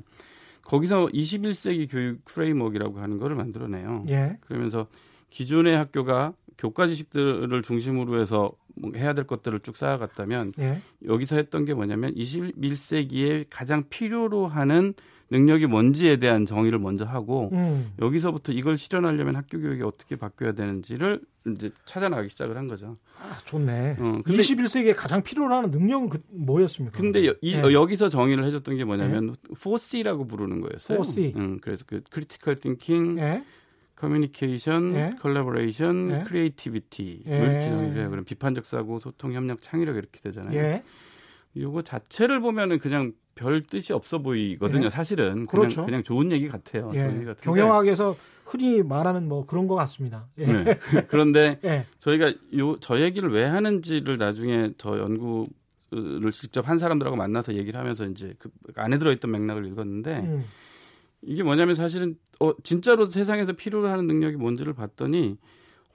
[0.63, 4.05] 거기서 21세기 교육 프레임워크라고 하는 거를 만들어내요.
[4.09, 4.37] 예.
[4.41, 4.87] 그러면서
[5.29, 10.81] 기존의 학교가 교과 지식들을 중심으로 해서 뭐 해야 될 것들을 쭉 쌓아갔다면 예.
[11.05, 14.93] 여기서 했던 게 뭐냐면 21세기에 가장 필요로 하는
[15.29, 17.91] 능력이 뭔지에 대한 정의를 먼저 하고 음.
[17.99, 21.21] 여기서부터 이걸 실현하려면 학교 교육이 어떻게 바뀌어야 되는지를
[21.53, 22.97] 이제 찾아나가기 시작을 한 거죠.
[23.19, 23.97] 아, 좋네.
[23.99, 26.97] 어, 근데 21세기에 가장 필요로 하는 능력은 그, 뭐였습니까?
[26.97, 27.61] 근데 여, 이, 네.
[27.73, 29.55] 여기서 정의를 해줬던 게 뭐냐면 네.
[29.55, 30.99] 4C라고 부르는 거였어요.
[30.99, 31.35] 4C.
[31.35, 33.43] 음, 그래서 그 critical thinking, 네.
[33.95, 35.15] 커뮤니케이션, 네.
[35.19, 36.23] 컬래버레이션, 네.
[36.27, 38.09] creativity예요.
[38.09, 40.55] 그럼 비판적 사고, 소통, 협력, 창의력 이렇게 되잖아요.
[40.55, 40.83] 예.
[41.57, 44.85] 요거 자체를 보면은 그냥 별 뜻이 없어 보이거든요.
[44.85, 44.89] 예.
[44.89, 45.85] 사실은 그냥, 그렇죠.
[45.85, 46.91] 그냥 좋은 얘기 같아요.
[46.95, 47.07] 예.
[47.07, 50.27] 얘기 경영학에서 흔히 말하는 뭐 그런 것 같습니다.
[50.37, 50.45] 예.
[50.45, 50.79] 네.
[51.07, 51.85] 그런데 예.
[51.99, 58.05] 저희가 요 저 얘기를 왜 하는지를 나중에 저 연구를 직접 한 사람들하고 만나서 얘기를 하면서
[58.05, 60.43] 이제 그 안에 들어있던 맥락을 읽었는데 음.
[61.21, 65.37] 이게 뭐냐면 사실은 어 진짜로 세상에서 필요로 하는 능력이 뭔지를 봤더니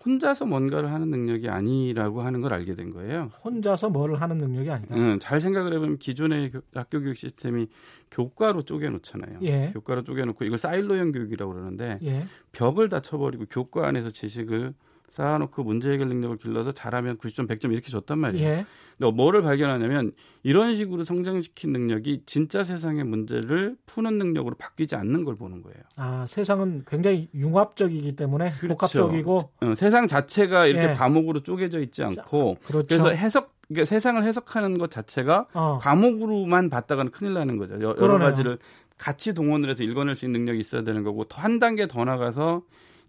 [0.04, 3.30] 혼자서 뭔가를 하는 능력이 아니라고 하는 걸 알게 된 거예요.
[3.44, 4.94] 혼자서 뭐를 하는 능력이 아니다.
[4.96, 7.68] 응, 잘 생각을 해보면 기존의 학교 교육 시스템이
[8.10, 9.38] 교과로 쪼개놓잖아요.
[9.42, 9.70] 예.
[9.72, 12.24] 교과로 쪼개놓고 이걸 사일로형 교육이라고 그러는데 예.
[12.52, 14.74] 벽을 다 쳐버리고 교과 안에서 지식을
[15.12, 18.48] 쌓아놓고 문제 해결 능력을 길러서 잘하면 90점, 100점 이렇게 줬단 말이에요.
[18.48, 18.66] 예.
[18.98, 25.36] 근데 뭐를 발견하냐면 이런 식으로 성장시킨 능력이 진짜 세상의 문제를 푸는 능력으로 바뀌지 않는 걸
[25.36, 25.78] 보는 거예요.
[25.96, 28.68] 아, 세상은 굉장히 융합적이기 때문에 그렇죠.
[28.68, 30.94] 복합적이고 어, 세상 자체가 이렇게 예.
[30.94, 32.86] 과목으로 쪼개져 있지 않고 자, 그렇죠.
[32.88, 35.78] 그래서 해석 그러니까 세상을 해석하는 것 자체가 어.
[35.80, 37.74] 과목으로만 봤다가는 큰일 나는 거죠.
[37.82, 38.58] 여, 여러 가지를
[38.98, 42.62] 같이 동원을 해서 읽어낼 수 있는 능력이 있어야 되는 거고 한 단계 더 나가서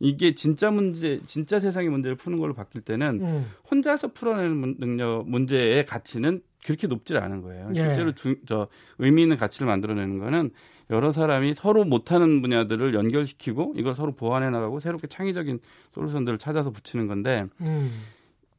[0.04, 3.46] 이게 진짜 문제, 진짜 세상의 문제를 푸는 걸로 바뀔 때는 음.
[3.72, 7.70] 혼자서 풀어내는 능력, 문제의 가치는 그렇게 높지 않은 거예요.
[7.70, 7.76] 예.
[7.76, 8.68] 실제로 주, 저
[9.00, 10.52] 의미 있는 가치를 만들어내는 거는
[10.90, 15.60] 여러 사람이 서로 못하는 분야들을 연결시키고 이걸 서로 보완해 나가고 새롭게 창의적인
[15.94, 17.90] 솔루션들을 찾아서 붙이는 건데 음.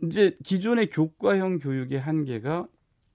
[0.02, 2.66] 이제 기존의 교과형 교육의 한계가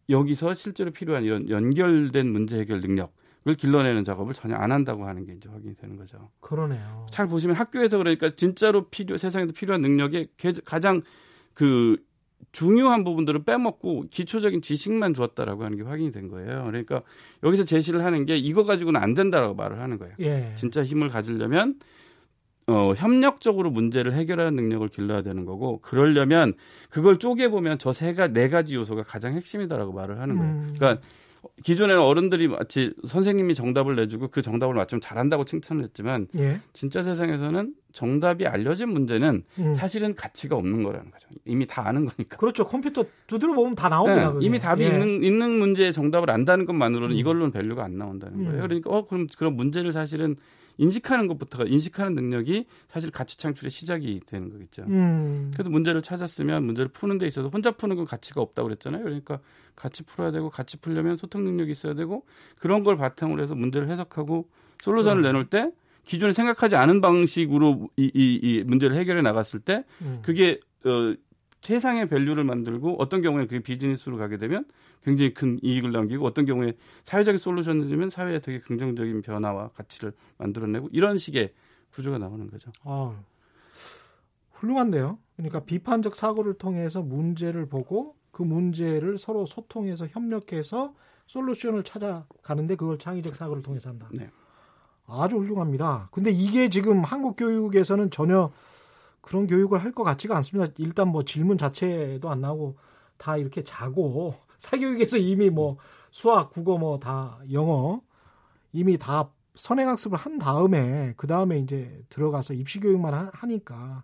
[0.07, 3.09] 여기서 실제로 필요한 이런 연결된 문제 해결 능력 을
[3.55, 6.29] 길러내는 작업을 전혀 안 한다고 하는 게 이제 확인이 되는 거죠.
[6.39, 7.07] 그러네요.
[7.11, 10.29] 잘 보시면 학교에서 그러니까 진짜로 필요 세상에도 필요한 능력이
[10.65, 11.01] 가장
[11.53, 11.97] 그
[12.51, 16.63] 중요한 부분들을 빼먹고 기초적인 지식만 주었다라고 하는 게 확인이 된 거예요.
[16.65, 17.01] 그러니까
[17.43, 20.15] 여기서 제시를 하는 게 이거 가지고는 안 된다라고 말을 하는 거예요.
[20.21, 20.53] 예.
[20.57, 21.75] 진짜 힘을 가지려면
[22.67, 26.53] 어, 협력적으로 문제를 해결하는 능력을 길러야 되는 거고 그러려면
[26.89, 30.53] 그걸 쪼개 보면 저 세가 네 가지 요소가 가장 핵심이다라고 말을 하는 거예요.
[30.53, 30.75] 음.
[30.77, 31.01] 그러니까
[31.63, 36.59] 기존에는 어른들이 마치 선생님이 정답을 내주고 그 정답을 맞추면 잘한다고 칭찬을 했지만 예.
[36.73, 39.75] 진짜 세상에서는 정답이 알려진 문제는 음.
[39.75, 41.27] 사실은 가치가 없는 거라는 거죠.
[41.45, 42.37] 이미 다 아는 거니까.
[42.37, 42.65] 그렇죠.
[42.65, 44.33] 컴퓨터 두드려 보면 다 나옵니다.
[44.33, 44.87] 네, 이미 답이 예.
[44.87, 47.19] 있는, 있는 문제의 정답을 안다는 것만으로는 음.
[47.19, 48.61] 이걸로는 value가 안 나온다는 거예요.
[48.61, 48.67] 음.
[48.67, 50.35] 그러니까 어 그럼 그런 문제를 사실은
[50.79, 54.83] 인식하는 것부터가 인식하는 능력이 사실 가치 창출의 시작이 되는 거겠죠.
[54.83, 55.51] 음.
[55.53, 59.03] 그래서 문제를 찾았으면 문제를 푸는 데 있어서 혼자 푸는 건 가치가 없다고 그랬잖아요.
[59.03, 59.39] 그러니까
[59.75, 62.25] 같이 풀어야 되고 같이 풀려면 소통 능력이 있어야 되고
[62.57, 64.47] 그런 걸 바탕으로 해서 문제를 해석하고
[64.81, 65.23] 솔루션을 음.
[65.23, 65.71] 내놓을 때
[66.05, 70.21] 기존에 생각하지 않은 방식으로 이, 이, 이 문제를 해결해 나갔을 때 음.
[70.23, 71.13] 그게 어,
[71.61, 74.65] 세상의 밸류를 만들고 어떤 경우에 그게 비즈니스로 가게 되면
[75.03, 76.73] 굉장히 큰 이익을 남기고 어떤 경우에
[77.05, 81.53] 사회적인 솔루션을 주면 사회에 되게 긍정적인 변화와 가치를 만들어내고 이런 식의
[81.93, 82.71] 구조가 나오는 거죠.
[82.83, 83.15] 아,
[84.51, 85.17] 훌륭한데요.
[85.35, 90.93] 그러니까 비판적 사고를 통해서 문제를 보고 그 문제를 서로 소통해서 협력해서
[91.27, 94.09] 솔루션을 찾아가는데 그걸 창의적 사고를 통해서 한다.
[94.11, 94.29] 네.
[95.07, 96.09] 아주 훌륭합니다.
[96.11, 98.51] 근데 이게 지금 한국 교육에서는 전혀
[99.21, 100.71] 그런 교육을 할 것 같지가 않습니다.
[100.77, 102.77] 일단 뭐 질문 자체도 안 나오고
[103.17, 105.77] 다 이렇게 자고 사교육에서 이미 뭐
[106.11, 108.01] 수학, 국어 뭐 다 영어
[108.71, 114.03] 이미 다 선행학습을 한 다음에 그 다음에 이제 들어가서 입시 교육만 하니까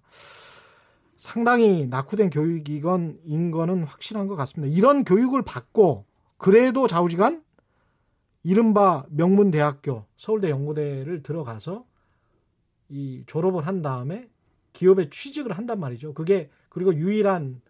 [1.17, 4.73] 상당히 낙후된 교육이건인 거는 확실한 것 같습니다.
[4.75, 6.05] 이런 교육을 받고
[6.37, 7.43] 그래도 좌우지간
[8.43, 11.85] 이른바 명문대학교 서울대 연고대를 들어가서
[12.89, 14.29] 이 졸업을 한 다음에
[14.75, 16.13] 기업에 취직을 한단 말이죠.
[16.13, 17.61] 그게 그리고 유일한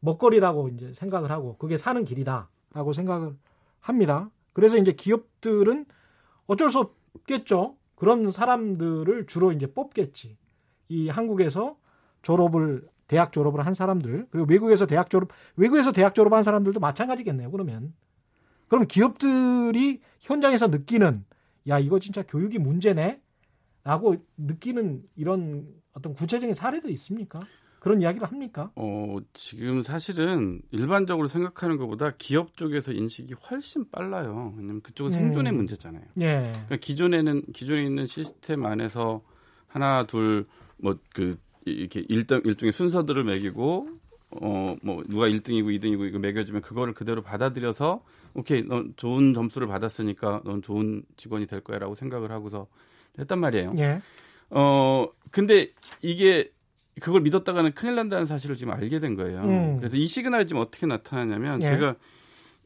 [0.00, 3.34] 먹거리라고 이제 생각을 하고 그게 사는 길이다라고 생각을
[3.80, 4.30] 합니다.
[4.52, 5.86] 그래서 이제 기업들은
[6.46, 6.78] 어쩔 수
[7.14, 7.76] 없겠죠.
[7.96, 10.36] 그런 사람들을 주로 이제 뽑겠지.
[10.88, 11.76] 이 한국에서
[12.22, 17.50] 졸업을 대학 졸업을 한 사람들 그리고 외국에서 대학 졸업 외국에서 대학 졸업한 사람들도 마찬가지겠네요.
[17.50, 17.94] 그러면
[18.68, 21.24] 그럼 기업들이 현장에서 느끼는
[21.68, 23.20] 야 이거 진짜 교육이 문제네
[23.84, 27.40] 라고 느끼는 이런 어떤 구체적인 사례들이 있습니까?
[27.78, 28.70] 그런 이야기를 합니까?
[28.76, 34.52] 어, 지금 사실은 일반적으로 생각하는 것보다 기업 쪽에서 인식이 훨씬 빨라요.
[34.58, 35.56] 왜냐면 그쪽은 생존의 음.
[35.56, 36.02] 문제잖아요.
[36.20, 36.50] 예.
[36.52, 39.22] 그러니까 기존에는 기존에 있는 시스템 안에서
[39.66, 40.46] 하나 둘
[40.82, 43.88] 뭐 그 이렇게 일정 일종의 순서들을 매기고
[44.42, 48.02] 어 뭐 누가 1등이고 2등이고 이거 매겨주면 그거를 그대로 받아들여서
[48.34, 52.66] 오케이 넌 좋은 점수를 받았으니까 넌 좋은 직원이 될 거야라고 생각을 하고서
[53.18, 53.72] 했단 말이에요.
[53.78, 54.00] 예.
[54.50, 55.70] 어 근데
[56.02, 56.50] 이게
[57.00, 59.42] 그걸 믿었다가는 큰일 난다는 사실을 지금 알게 된 거예요.
[59.42, 59.76] 음.
[59.78, 61.70] 그래서 이 시그널이 지금 어떻게 나타나냐면 예.
[61.70, 61.96] 제가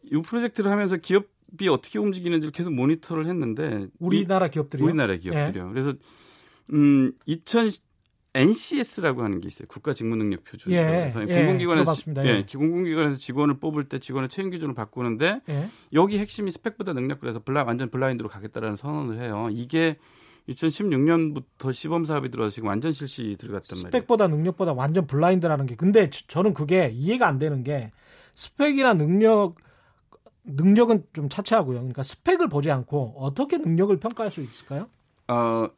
[0.05, 4.85] 이 프로젝트를 하면서 기업이 어떻게 움직이는지를 계속 모니터를 했는데 우리나라 기업들이요.
[4.85, 5.71] 우리나라 기업들이요.
[5.71, 5.95] 그래서
[6.73, 7.71] 음 2000,
[8.35, 9.67] NCS라고 하는 게 있어요.
[9.69, 10.73] 국가 직무능력 표준.
[10.73, 12.27] 예, 그래서 예, 공공기관에서 들어봤습니다.
[12.27, 12.43] 예, 예.
[12.43, 15.69] 공공기관에서 직원을 뽑을 때 직원의 채용 기준을 바꾸는데 예.
[15.93, 19.49] 여기 핵심이 스펙보다 능력 그래서 블라, 완전 블라인드로 가겠다라는 선언을 해요.
[19.53, 19.97] 이게
[20.49, 23.91] 2016년부터 시범 사업이 지금 완전 실시 들어갔단 말이에요.
[23.91, 27.91] 스펙보다 능력보다 완전 블라인드라는 게 근데 저- 저는 그게 이해가 안 되는 게
[28.35, 29.55] 스펙이나 능력
[30.45, 31.79] 능력은 좀 차치하고요.
[31.79, 34.89] 그러니까 스펙을 보지 않고 어떻게 능력을 평가할 수 있을까요?
[35.29, 35.69] 어, 이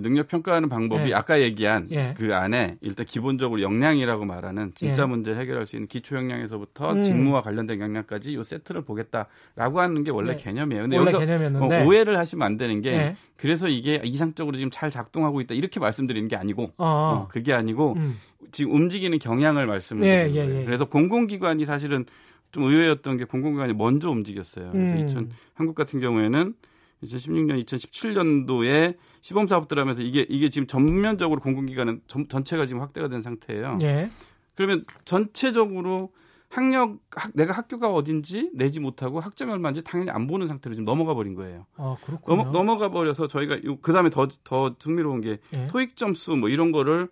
[0.00, 1.14] 능력 평가하는 방법이 예.
[1.14, 2.14] 아까 얘기한 예.
[2.16, 5.06] 그 안에 일단 기본적으로 역량이라고 말하는 진짜 예.
[5.06, 7.02] 문제를 해결할 수 있는 기초 역량에서부터 음.
[7.02, 10.42] 직무와 관련된 역량까지 이 세트를 보겠다라고 하는 게 원래 네.
[10.42, 10.82] 개념이에요.
[10.82, 13.16] 근데 원래 개념이었는데 어, 오해를 하시면 안 되는 게 예.
[13.36, 17.94] 그래서 이게 이상적으로 지금 잘 작동하고 있다 이렇게 말씀드리는 게 아니고 어, 어, 그게 아니고
[17.96, 18.16] 음.
[18.52, 20.60] 지금 움직이는 경향을 말씀을 예, 드리는 예, 거예요.
[20.60, 20.64] 예.
[20.64, 22.06] 그래서 공공기관이 사실은
[22.52, 24.70] 좀 의외였던 게 공공기관이 먼저 움직였어요.
[24.72, 25.04] 그래서 음.
[25.04, 26.54] 2000, 한국 같은 경우에는
[27.02, 33.22] 2016년, 2017년도에 시범 사업들 하면서 이게 이게 지금 전면적으로 공공기관은 전, 전체가 지금 확대가 된
[33.22, 33.78] 상태예요.
[33.82, 34.10] 예.
[34.54, 36.12] 그러면 전체적으로
[36.48, 41.14] 학력 학, 내가 학교가 어딘지 내지 못하고 학점이 얼마인지 당연히 안 보는 상태로 지금 넘어가
[41.14, 41.66] 버린 거예요.
[41.76, 42.36] 어, 그렇군요.
[42.36, 45.66] 넘어, 넘어 가 버려서 저희가 요- 그다음에 더 더 흥미로운 게 예.
[45.68, 47.08] 토익 점수 뭐 이런 거를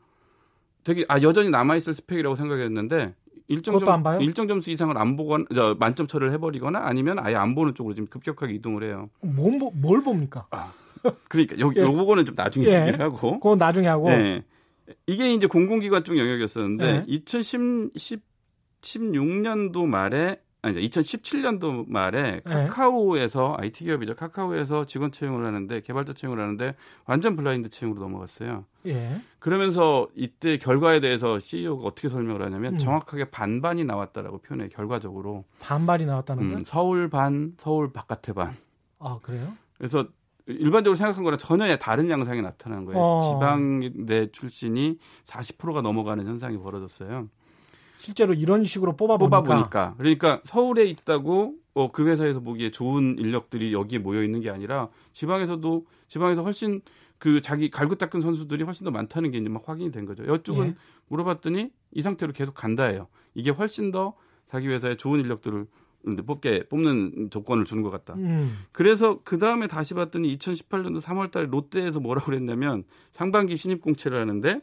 [0.85, 3.15] 되게 아 여전히 남아 있을 스펙이라고 생각했는데
[3.51, 4.19] 일정 그것도 안 봐요?
[4.19, 7.95] 점 일정 점수 이상을 안 보거나 저, 만점 처리를 해버리거나 아니면 아예 안 보는 쪽으로
[7.95, 9.11] 지금 급격하게 이동을 해요.
[9.21, 10.47] 뭘, 보- 뭘 봅니까?
[11.29, 11.83] 그러니까 여기 예.
[11.85, 12.81] 요거는 좀 나중에 예.
[12.83, 13.41] 얘기를 하고.
[13.41, 14.09] 그건 나중에 하고.
[14.11, 14.43] 네.
[15.07, 17.23] 이게 이제 공공기관 쪽 영역이었었는데 네.
[18.83, 22.41] 2016년도 말에 아니 2017년도 말에 네.
[22.45, 24.15] 카카오에서 IT 기업이죠.
[24.15, 26.75] 카카오에서 직원 채용을 하는데 개발자 채용을 하는데
[27.07, 28.67] 완전 블라인드 채용으로 넘어갔어요.
[28.87, 29.21] 예.
[29.39, 32.79] 그러면서 이때 결과에 대해서 CEO가 어떻게 설명을 하냐면 음.
[32.79, 36.65] 정확하게 반반이 나왔다라고 표현해 요 결과적으로 반발이 나왔다는 음, 거예요?
[36.67, 38.55] 서울 반, 서울 바깥의 반.
[38.99, 39.55] 아, 그래요?
[39.79, 40.07] 그래서
[40.47, 43.01] 일반적으로 생각한 거랑 전혀 다른 양상이 나타나는 거예요.
[43.01, 43.21] 어.
[43.21, 47.29] 지방대 출신이 40%가 넘어가는 현상이 벌어졌어요.
[48.01, 49.43] 실제로 이런 식으로 뽑아보니까.
[49.43, 49.95] 뽑아보니까.
[49.99, 55.87] 그러니까 서울에 있다고 어, 그 회사에서 보기에 좋은 인력들이 여기에 모여 있는 게 아니라 지방에서도
[56.09, 56.81] 지방에서 훨씬
[57.19, 60.25] 그 자기 갈고 닦은 선수들이 훨씬 더 많다는 게 이제 막 확인이 된 거죠.
[60.25, 60.75] 이쪽은 예.
[61.09, 63.09] 물어봤더니 이 상태로 계속 간다예요.
[63.35, 64.15] 이게 훨씬 더
[64.49, 65.67] 자기 회사에 좋은 인력들을
[66.27, 68.15] 뽑게 뽑는 조건을 주는 것 같다.
[68.15, 68.57] 음.
[68.73, 74.63] 그래서 그 다음에 다시 봤더니 2018년도 3월달에 롯데에서 뭐라고 그랬냐면 상반기 신입 공채를 하는데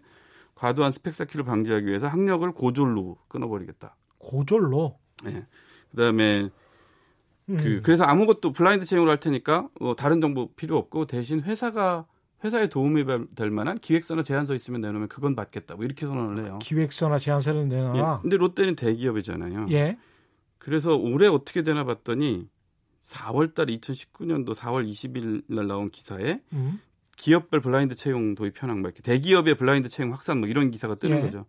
[0.58, 3.96] 과도한 스펙 쌓기를 방지하기 위해서 학력을 고졸로 끊어버리겠다.
[4.17, 4.98] 고졸로.
[5.28, 5.46] 예.
[5.91, 6.50] 그다음에
[7.50, 7.58] 음.
[7.58, 12.06] 그 그래서 아무것도 블라인드 채용을 할 테니까 어, 다른 정보 필요 없고 대신 회사가
[12.43, 15.76] 회사에 도움이 될 만한 기획서나 제안서 있으면 내놓으면 그건 받겠다.
[15.76, 16.60] 뭐 이렇게 선언을 해요.
[16.62, 17.65] 기획서나 제안서를 예.
[17.65, 18.20] 내놔라.
[18.22, 19.67] 근데 롯데는 대기업이잖아요.
[19.72, 19.98] 예.
[20.58, 22.50] 그래서 올해 어떻게 되나 봤더니
[23.04, 26.82] 4월 달 2019년도 4월 20일 날 나온 기사에 음.
[27.17, 31.17] 기업별 블라인드 채용 도입 현황, 뭐 이렇게 대기업의 블라인드 채용 확산 뭐 이런 기사가 뜨는
[31.17, 31.21] 예.
[31.21, 31.45] 거죠.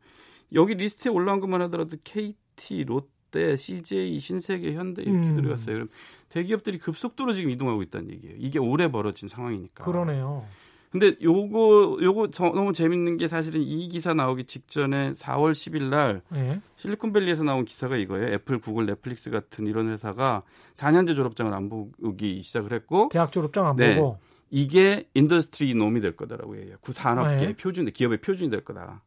[0.55, 5.37] 여기 리스트에 올라온 것만 하더라도 KT, 롯데, CJ, 신세계, 현대 이렇게 음.
[5.37, 5.75] 들어갔어요.
[5.75, 5.89] 그럼
[6.31, 8.37] 대기업들이 급속도로 지금 이동하고 있다는 얘기예요.
[8.39, 9.85] 이게 올해 벌어진 상황이니까.
[9.85, 10.47] 그러네요.
[10.91, 16.63] 근데 요거 요거 너무 재밌는 게 사실은 이 기사 나오기 직전에 4월 10일 날 네.
[16.77, 18.29] 실리콘밸리에서 나온 기사가 이거예요.
[18.29, 20.45] 애플, 구글, 넷플릭스 같은 이런 회사가
[20.77, 23.97] 4년제 졸업장을 안 보기 시작을 했고 대학 졸업장 안 네.
[23.97, 24.19] 보고
[24.51, 26.17] 이게 industry norm이 될
[26.57, 26.77] 얘기예요.
[26.81, 27.53] 구 산업계 네.
[27.55, 29.03] 표준 기업의 표준이 될 거다.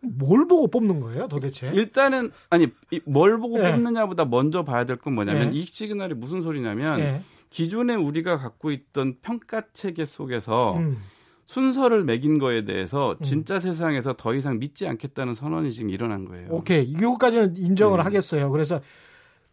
[0.00, 1.70] 뭘 보고 뽑는 거예요, 도대체?
[1.72, 2.68] 일단은 아니
[3.04, 3.70] 뭘 보고 네.
[3.72, 5.56] 뽑느냐보다 먼저 봐야 될 건 뭐냐면 네.
[5.58, 7.22] 이 시그널이 무슨 소리냐면 네.
[7.50, 10.98] 기존에 우리가 갖고 있던 평가 체계 속에서 음.
[11.46, 13.22] 순서를 매긴 거에 대해서 음.
[13.22, 13.60] 진짜 음.
[13.60, 16.48] 세상에서 더 이상 믿지 않겠다는 선언이 지금 일어난 거예요.
[16.50, 16.84] 오케이.
[16.84, 18.04] 이거까지는 인정을 네.
[18.04, 18.50] 하겠어요.
[18.50, 18.80] 그래서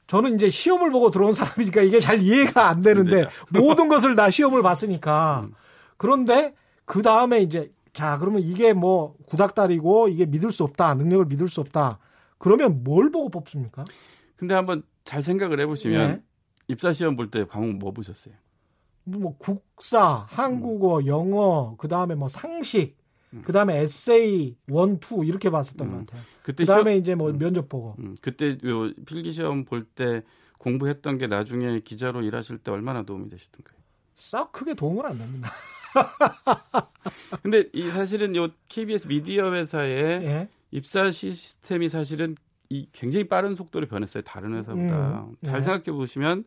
[0.09, 4.61] 저는 이제 시험을 보고 들어온 사람이니까 이게 잘 이해가 안 되는데 모든 것을 다 시험을
[4.63, 5.53] 봤으니까 음.
[5.97, 6.53] 그런데
[6.85, 11.61] 그 다음에 이제 자 그러면 이게 뭐 구닥다리고 이게 믿을 수 없다 능력을 믿을 수
[11.61, 11.99] 없다
[12.39, 13.85] 그러면 뭘 보고 뽑습니까?
[14.35, 16.21] 근데 한번 잘 생각을 해보시면 네.
[16.67, 18.33] 입사 시험 볼 때 과목 뭐 보셨어요?
[19.03, 21.07] 뭐 국사, 한국어, 음.
[21.07, 22.98] 영어, 그 다음에 뭐 상식, 음.
[23.43, 25.91] 그 다음에 에세이 one, two 이렇게 봤었던 음.
[25.91, 26.21] 것 같아요.
[26.43, 27.37] 그때 그 다음에 이제 뭐 음.
[27.37, 27.95] 면접 보고.
[27.99, 28.15] 음.
[28.21, 30.23] 그때 요 필기 시험 볼 때
[30.57, 33.77] 공부했던 게 나중에 기자로 일하실 때 얼마나 도움이 되시던가요?
[34.15, 35.49] 싹 크게 도움은 안 됩니다.
[37.41, 40.49] 근데 이 사실은 요 KBS 미디어 회사의 예?
[40.71, 42.35] 입사 시스템이 사실은
[42.69, 44.23] 이 굉장히 빠른 속도로 변했어요.
[44.23, 45.21] 다른 회사보다.
[45.21, 45.63] 음, 잘 예.
[45.63, 46.43] 생각해 보시면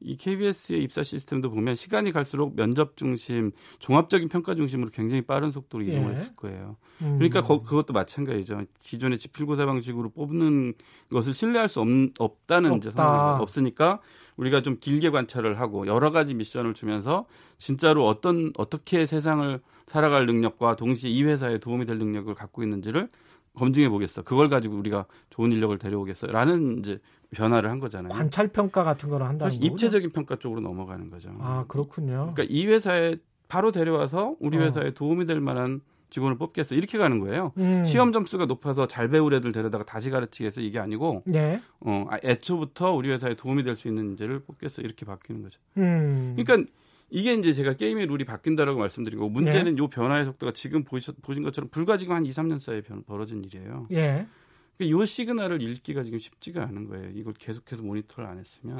[0.00, 5.84] 이 KBS의 입사 시스템도 보면 시간이 갈수록 면접 중심, 종합적인 평가 중심으로 굉장히 빠른 속도로
[5.84, 6.16] 이동을 예.
[6.16, 6.76] 했을 거예요.
[7.02, 7.18] 음.
[7.18, 8.64] 그러니까 거, 그것도 마찬가지죠.
[8.80, 10.74] 기존의 지필고사 방식으로 뽑는
[11.10, 14.00] 것을 신뢰할 수 없, 없다는 이제 상황이 없으니까
[14.36, 17.26] 우리가 좀 길게 관찰을 하고 여러 가지 미션을 주면서
[17.58, 23.08] 진짜로 어떤 어떻게 세상을 살아갈 능력과 동시에 이 회사에 도움이 될 능력을 갖고 있는지를
[23.54, 24.22] 검증해 보겠어.
[24.22, 26.98] 그걸 가지고 우리가 좋은 인력을 데려오겠어 라는 이제
[27.34, 28.12] 변화를 한 거잖아요.
[28.12, 29.64] 관찰 평가 같은 거를 한다는 거죠.
[29.64, 31.30] 입체적인 평가 쪽으로 넘어가는 거죠.
[31.40, 32.32] 아 그렇군요.
[32.34, 33.16] 그러니까 이 회사에
[33.48, 34.60] 바로 데려와서 우리 어.
[34.62, 34.90] 회사에 어.
[34.92, 37.52] 도움이 될 만한 직원을 뽑겠어 이렇게 가는 거예요.
[37.58, 37.84] 음.
[37.84, 41.60] 시험 점수가 높아서 잘 배울 애들 데려다가 다시 가르치겠어 이게 아니고 네.
[41.80, 45.60] 어, 아, 애초부터 우리 회사에 도움이 될 수 있는 인재를 뽑겠어 이렇게 바뀌는 거죠.
[45.76, 46.34] 음.
[46.36, 46.70] 그러니까
[47.10, 49.78] 이게 이제 제가 게임의 룰이 바뀐다라고 말씀드린 거고 문제는 네.
[49.82, 53.88] 요 변화의 속도가 지금 보신 것처럼 불과 지금 한 2, 3년 사이에 변, 벌어진 일이에요.
[53.92, 54.26] 예.
[54.76, 57.10] 그러니까 요 시그널을 읽기가 지금 쉽지가 않은 거예요.
[57.14, 58.78] 이걸 계속해서 모니터를 안 했으면.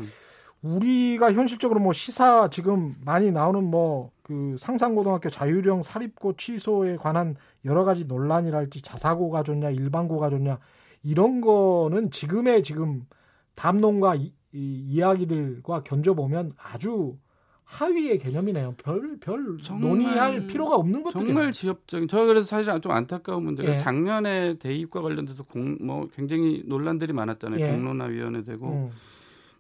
[0.63, 7.85] 우리가 현실적으로 뭐 시사 지금 많이 나오는 뭐 그 상상고등학교 자율형 사립고 취소에 관한 여러
[7.85, 10.59] 가지 논란이랄지 자사고가 좋냐 일반고가 좋냐
[11.03, 13.07] 이런 거는 지금의 지금
[13.55, 17.19] 담론과 이, 이 이야기들과 견져 보면 아주
[17.65, 18.75] 하위의 개념이네요.
[18.77, 22.09] 별, 별 논의할 필요가 없는 것들 정말 지엽적인.
[22.09, 23.79] 저 그래서 사실 좀 안타까운 문제가 예.
[23.79, 27.61] 작년에 대입과 관련돼서 공, 뭐 굉장히 논란들이 많았잖아요.
[27.61, 27.71] 예.
[27.71, 28.69] 공론화위원회 되고.
[28.69, 28.91] 음.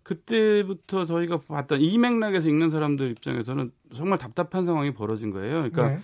[0.04, 5.68] 그때부터 저희가 봤던 이 맥락에서 읽는 사람들 입장에서는 정말 답답한 상황이 벌어진 거예요.
[5.70, 5.98] 그러니까 네.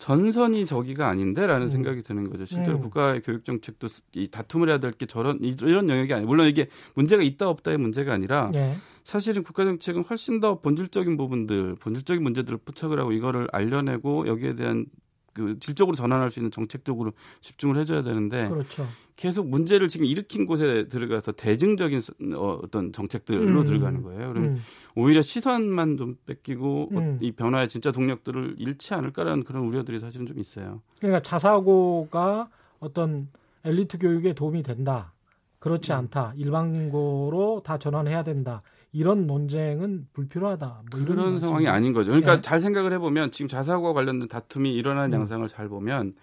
[0.00, 1.70] 전선이 저기가 아닌데라는 음.
[1.70, 2.46] 생각이 드는 거죠.
[2.46, 2.82] 실제로 음.
[2.82, 6.26] 국가의 교육 정책도 이 다툼을 해야 될 게 저런 이런 영역이 아니에요.
[6.26, 8.76] 물론 이게 문제가 있다 없다의 문제가 아니라 네.
[9.04, 14.86] 사실은 국가 정책은 훨씬 더 본질적인 부분들, 본질적인 문제들을 포착을 하고 이거를 알려내고 여기에 대한
[15.32, 18.86] 그 질적으로 전환할 수 있는 정책적으로 집중을 해줘야 되는데 그렇죠.
[19.16, 22.02] 계속 문제를 지금 일으킨 곳에 들어가서 대증적인
[22.36, 23.66] 어, 어떤 정책들로 음.
[23.66, 24.28] 들어가는 거예요.
[24.32, 24.60] 그러면 음.
[24.94, 27.18] 오히려 시선만 좀 뺏기고 음.
[27.20, 30.80] 이 변화의 진짜 동력들을 잃지 않을까라는 그런 우려들이 사실은 좀 있어요.
[30.98, 32.48] 그러니까 자사고가
[32.80, 33.28] 어떤
[33.64, 35.12] 엘리트 교육에 도움이 된다.
[35.58, 35.98] 그렇지 음.
[35.98, 36.32] 않다.
[36.36, 38.62] 일반고로 다 전환해야 된다.
[38.92, 40.82] 이런 논쟁은 불필요하다.
[40.90, 42.10] 뭐 그런 상황이 아닌 거죠.
[42.10, 42.40] 그러니까 예.
[42.40, 45.20] 잘 생각을 해보면 지금 자사고와 관련된 다툼이 일어나는 음.
[45.20, 46.14] 양상을 잘 보면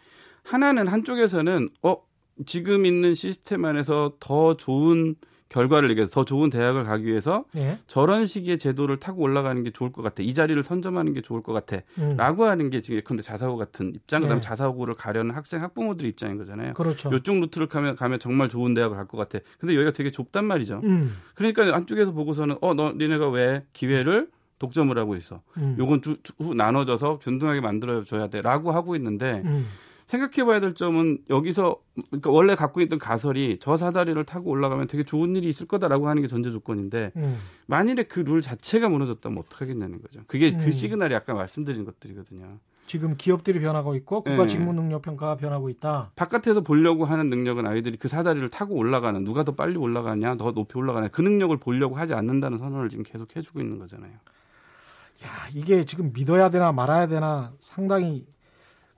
[0.44, 1.98] 하나는 한쪽에서는 어
[2.46, 5.16] 지금 있는 시스템 안에서 더 좋은
[5.50, 7.80] 결과를 얘기해서 더 좋은 대학을 가기 위해서 예.
[7.88, 10.22] 저런 식의 제도를 타고 올라가는 게 좋을 것 같아.
[10.24, 11.78] 이 자리를 선점하는 게 좋을 것 같아.
[12.00, 12.16] 음.
[12.18, 14.42] 라고 하는 게 지금 예컨대 자사고 같은 입장, 그 다음에 예.
[14.42, 16.74] 자사고를 가려는 학생, 학부모들의 입장인 거잖아요.
[16.74, 17.10] 그렇죠.
[17.14, 19.40] 이쪽 루트를 가면, 가면 정말 좋은 대학을 갈 것 같아.
[19.58, 20.82] 근데 여기가 되게 좁단 말이죠.
[20.84, 21.16] 음.
[21.34, 24.28] 그러니까 안쪽에서 보고서는 어, 너, 니네가 왜 기회를
[24.60, 25.42] 독점을 하고 있어.
[25.58, 25.76] 음.
[25.80, 28.42] 요건 두, 두, 나눠져서 균등하게 만들어줘야 돼.
[28.42, 29.66] 라고 하고 있는데 음.
[30.08, 35.36] 생각해봐야 될 점은 여기서 그러니까 원래 갖고 있던 가설이 저 사다리를 타고 올라가면 되게 좋은
[35.36, 37.38] 일이 있을 거다라고 하는 게 전제 조건인데 음.
[37.68, 40.22] 만일에 그 룰 자체가 무너졌다면 어떡하겠냐는 거죠.
[40.28, 40.66] 그게 그 음.
[40.66, 42.58] 그 시그널이 아까 말씀드린 것들이거든요.
[42.88, 44.48] 지금 기업들이 변하고 있고 국가 네.
[44.48, 46.12] 직무 능력 평가가 변하고 있다.
[46.16, 50.78] 바깥에서 보려고 하는 능력은 아이들이 그 사다리를 타고 올라가는 누가 더 빨리 올라가냐, 더 높이
[50.78, 54.12] 올라가냐 그 능력을 보려고 하지 않는다는 선언을 지금 계속 해주고 있는 거잖아요.
[54.12, 58.26] 야 이게 지금 믿어야 되나 말아야 되나 상당히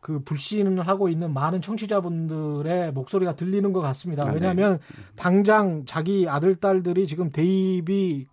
[0.02, 4.24] 그 불신을 하고 있는 많은 청취자분들의 목소리가 들리는 것 같습니다.
[4.24, 4.36] 아, 네.
[4.36, 5.04] 왜냐하면 네.
[5.16, 8.28] 당장 자기 아들 딸들이 지금 대입이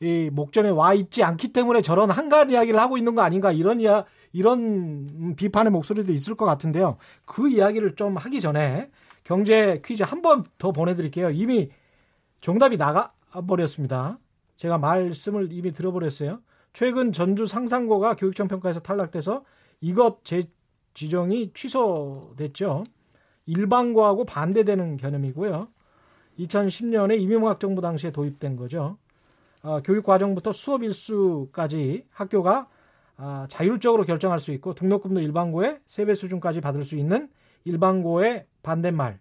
[0.00, 4.04] 이 목전에 와 있지 않기 때문에 저런 한가한 이야기를 하고 있는 거 아닌가 이런 이야
[4.32, 6.96] 이런 비판의 목소리도 있을 것 같은데요.
[7.24, 8.90] 그 이야기를 좀 하기 전에
[9.24, 11.30] 경제 퀴즈 한 번 더 보내드릴게요.
[11.30, 11.68] 이미
[12.40, 13.12] 정답이 나가
[13.46, 14.18] 버렸습니다.
[14.56, 16.40] 제가 말씀을 이미 들어버렸어요.
[16.72, 19.44] 최근 전주 상상고가 교육청 평가에서 탈락돼서
[19.80, 20.44] 이것 제
[20.94, 22.84] 지정이 취소됐죠.
[23.46, 25.68] 일반고하고 반대되는 개념이고요.
[26.38, 28.98] 2010년에 이명박 정부 당시에 도입된 거죠.
[29.62, 32.68] 어, 교육 과정부터 수업 일수까지 학교가
[33.16, 37.28] 아, 자율적으로 결정할 수 있고 등록금도 일반고의 3배 수준까지 받을 수 있는
[37.64, 39.20] 일반고의 반대말.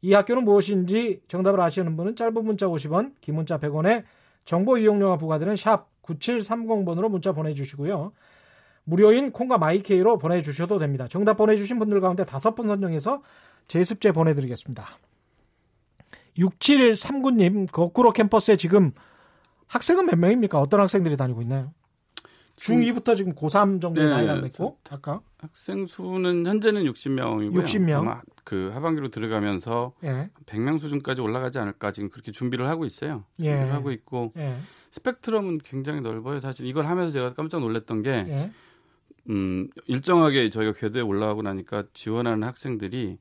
[0.00, 4.04] 이 학교는 무엇인지 정답을 아시는 분은 짧은 문자 50원, 긴 문자 100원에
[4.44, 8.12] 정보 이용료가 부과되는 샵 9730번으로 문자 보내주시고요.
[8.88, 11.06] 무료인 콩과 마이케이로 보내주셔도 됩니다.
[11.08, 13.22] 정답 보내주신 분들 가운데 다섯 분 선정해서
[13.66, 14.86] 제습제 보내드리겠습니다.
[16.38, 18.92] 6739님, 거꾸로 캠퍼스에 지금
[19.66, 20.58] 학생은 몇 명입니까?
[20.58, 21.74] 어떤 학생들이 다니고 있나요?
[22.56, 25.20] 중2부터 지금 고3 정도의 네, 나이라고 했고, 아까?
[25.36, 27.62] 학생 수는 현재는 60명이고요.
[27.62, 27.98] 60명.
[27.98, 30.30] 아마 그 하반기로 들어가면서 예.
[30.46, 33.24] 100명 수준까지 올라가지 않을까 지금 그렇게 준비를 하고 있어요.
[33.40, 33.50] 예.
[33.50, 34.56] 준비를 하고 있고, 예.
[34.92, 36.40] 스펙트럼은 굉장히 넓어요.
[36.40, 38.50] 사실 이걸 하면서 제가 깜짝 놀랐던 게, 예.
[39.28, 43.18] 음, 일정하게 저희가 궤도에 올라가고 나니까 지원하는 학생들이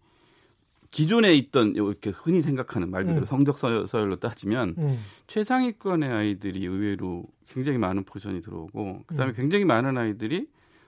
[0.89, 3.25] 기존에 있던 이렇게 흔히 생각하는 말 그대로 음.
[3.25, 4.99] 성적 서열로 따지면 음.
[5.27, 9.35] 최상위권의 아이들이 의외로 굉장히 많은 portion이 들어오고 그다음에 음.
[9.35, 10.47] 굉장히 많은 아이들이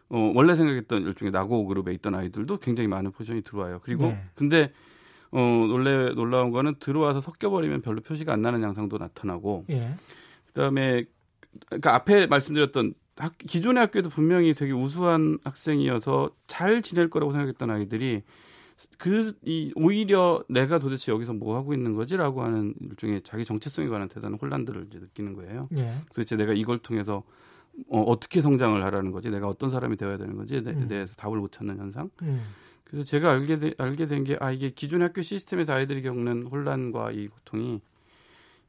[0.10, 3.80] 어, 원래 생각했던 일종의 낙오 그룹에 있던 아이들도 굉장히 많은 portion이 들어와요.
[3.84, 4.24] 그리고 네.
[4.36, 4.72] 근데
[5.32, 9.94] 어, 놀래 놀라운 거는 들어와서 섞여버리면 별로 표시가 안 나는 양상도 나타나고 예.
[10.48, 11.06] 그다음에
[11.68, 18.24] 그러니까 앞에 말씀드렸던 학, 기존의 학교에도 분명히 되게 우수한 학생이어서 잘 지낼 거라고 생각했던 아이들이
[18.98, 24.08] 그 이 오히려 내가 도대체 여기서 뭐 하고 있는 거지라고 하는 일종의 자기 정체성에 관한
[24.08, 25.68] 대단한 혼란들을 이제 느끼는 거예요.
[25.76, 25.94] 예.
[26.10, 27.24] 도대체 내가 이걸 통해서
[27.90, 30.88] 어, 어떻게 성장을 하라는 거지, 내가 어떤 사람이 되어야 되는 건지에 음.
[30.88, 32.10] 대해서 답을 못 찾는 현상.
[32.24, 32.42] 음.
[32.86, 37.12] 그래서 제가 알게 되, 알게 된 게 아 이게 기존 학교 시스템에서 아이들이 겪는 혼란과
[37.12, 37.82] 이 고통이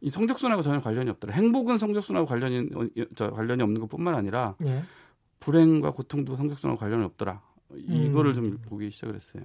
[0.00, 1.34] 이 성적순하고 전혀 관련이 없더라.
[1.34, 2.86] 행복은 성적순하고 관련이 어,
[3.16, 4.82] 저 관련이 없는 것뿐만 아니라 예.
[5.40, 7.40] 불행과 고통도 성적순하고 관련이 없더라.
[7.74, 8.34] 이거를 음.
[8.34, 9.44] 좀 보기 시작을 했어요.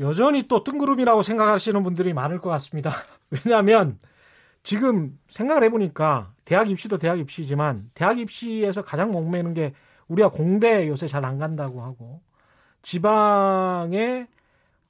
[0.00, 2.90] 여전히 또 뜬구름이라고 생각하시는 분들이 많을 것 같습니다.
[3.30, 3.98] 왜냐하면
[4.62, 9.72] 지금 생각을 해보니까 대학 입시도 대학 입시지만 대학 입시에서 가장 목매는 게
[10.08, 12.20] 우리가 공대 요새 잘 안 간다고 하고
[12.82, 14.26] 지방에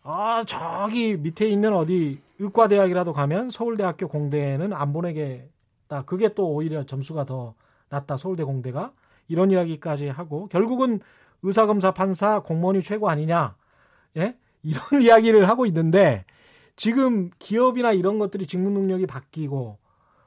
[0.03, 6.05] 아 저기 밑에 있는 어디 의과대학이라도 가면 서울대학교 공대는 안 보내겠다.
[6.05, 7.55] 그게 또 오히려 점수가 더
[7.89, 8.17] 낮다.
[8.17, 8.93] 서울대 공대가
[9.29, 11.01] 이런 이야기까지 하고 결국은
[11.43, 13.57] 의사 검사 판사 공무원이 최고 아니냐.
[14.17, 14.37] 예?
[14.63, 16.25] 이런 이야기를 하고 있는데
[16.77, 19.79] 지금 기업이나 이런 것들이 직무 능력이 바뀌고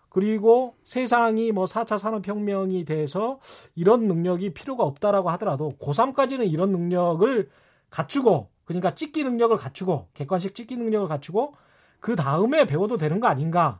[0.09, 3.39] 그리고 세상이 뭐 4차 산업혁명이 돼서
[3.75, 7.49] 이런 능력이 필요가 없다라고 하더라도 고3까지는 이런 능력을
[7.89, 11.55] 갖추고 그러니까 찍기 능력을 갖추고 객관식 찍기 능력을 갖추고
[11.99, 13.79] 그 다음에 배워도 되는 거 아닌가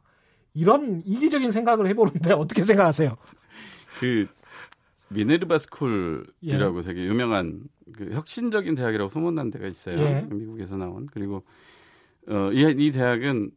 [0.54, 3.16] 이런 이기적인 생각을 해보는데 어떻게 생각하세요?
[4.00, 4.28] 그
[5.10, 6.82] 미네르바 스쿨이라고 예.
[6.84, 7.62] 되게 유명한
[7.94, 9.98] 그 혁신적인 대학이라고 소문난 데가 있어요.
[10.00, 10.28] 예.
[10.30, 11.44] 미국에서 나온 그리고
[12.28, 13.52] 어, 이, 이 대학은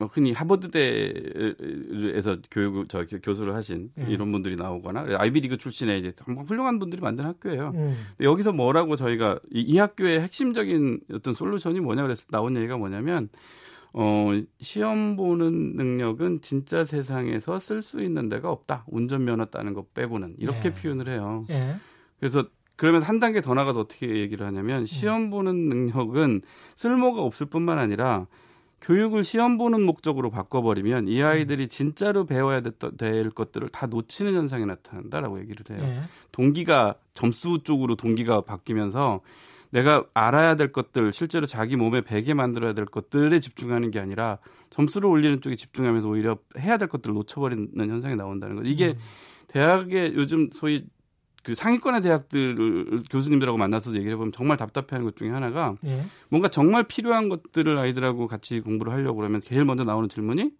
[0.00, 0.78] 뭐 흔히 하버드대에서
[2.50, 4.06] 교육 저 교수를 하신 예.
[4.08, 7.72] 이런 분들이 나오거나 아이비리그 출신의 이제 정말 훌륭한 분들이 만든 학교예요.
[7.74, 7.96] 음.
[8.20, 13.28] 여기서 뭐라고 저희가 이, 이 학교의 핵심적인 어떤 솔루션이 뭐냐 그래서 나온 얘기가 뭐냐면
[13.92, 18.84] 어, 시험 보는 능력은 진짜 세상에서 쓸 수 있는 데가 없다.
[18.88, 20.36] 운전면허 따는 거 빼고는.
[20.38, 20.74] 이렇게 예.
[20.74, 21.44] 표현을 해요.
[21.50, 21.76] 예.
[22.18, 22.44] 그래서
[22.76, 26.42] 그러면 한 단계 더 나가서 어떻게 얘기를 하냐면 시험 보는 능력은
[26.76, 28.26] 쓸모가 없을 뿐만 아니라
[28.80, 35.40] 교육을 시험 보는 목적으로 바꿔버리면 이 아이들이 진짜로 배워야 될 것들을 다 놓치는 현상이 나타난다라고
[35.40, 35.86] 얘기를 해요.
[35.86, 36.02] 예.
[36.32, 39.20] 동기가 점수 쪽으로 동기가 바뀌면서
[39.70, 44.38] 내가 알아야 될 것들, 실제로 자기 몸에 배게 만들어야 될 것들에 집중하는 게 아니라
[44.70, 48.62] 점수를 올리는 쪽에 집중하면서 오히려 해야 될 것들을 놓쳐버리는 현상이 나온다는 거.
[48.62, 48.98] 이게 음.
[49.48, 50.84] 대학의 요즘 소위
[51.42, 56.02] 그 상위권의 대학들 교수님들하고 만나서 얘기를 해보면 정말 답답해하는 것 중에 하나가 예.
[56.28, 60.50] 뭔가 정말 필요한 것들을 아이들하고 같이 공부를 하려고 그러면 제일 먼저 나오는 질문이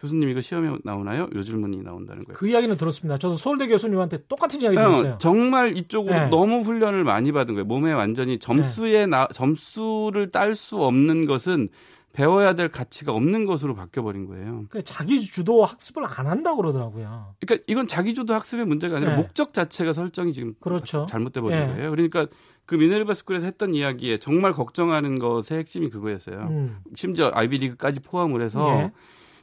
[0.00, 1.28] 교수님 이거 시험에 나오나요?
[1.34, 2.36] 요 질문이 나온다는 거예요.
[2.38, 3.18] 그 이야기는 들었습니다.
[3.18, 5.18] 저도 서울대 교수님한테 똑같은 이야기 들었어요.
[5.18, 6.28] 정말 이쪽으로 네.
[6.28, 7.66] 너무 훈련을 많이 받은 거예요.
[7.66, 9.06] 몸에 완전히 점수에 네.
[9.06, 11.68] 나, 점수를 딸 수 없는 것은
[12.12, 14.64] 배워야 될 가치가 없는 것으로 바뀌어 버린 거예요.
[14.68, 17.34] 그 자기 주도 학습을 안 한다고 그러더라고요.
[17.38, 19.16] 그러니까 이건 자기 주도 학습의 문제가 아니라 네.
[19.22, 21.06] 목적 자체가 설정이 지금 그렇죠.
[21.08, 21.66] 잘못돼 버린 네.
[21.66, 21.90] 거예요.
[21.90, 22.26] 그러니까
[22.66, 26.48] 그 미네르바 스쿨에서 했던 이야기에 정말 걱정하는 것의 핵심이 그거였어요.
[26.50, 26.78] 음.
[26.96, 28.92] 심지어 아이비리그까지 포함을 해서 예.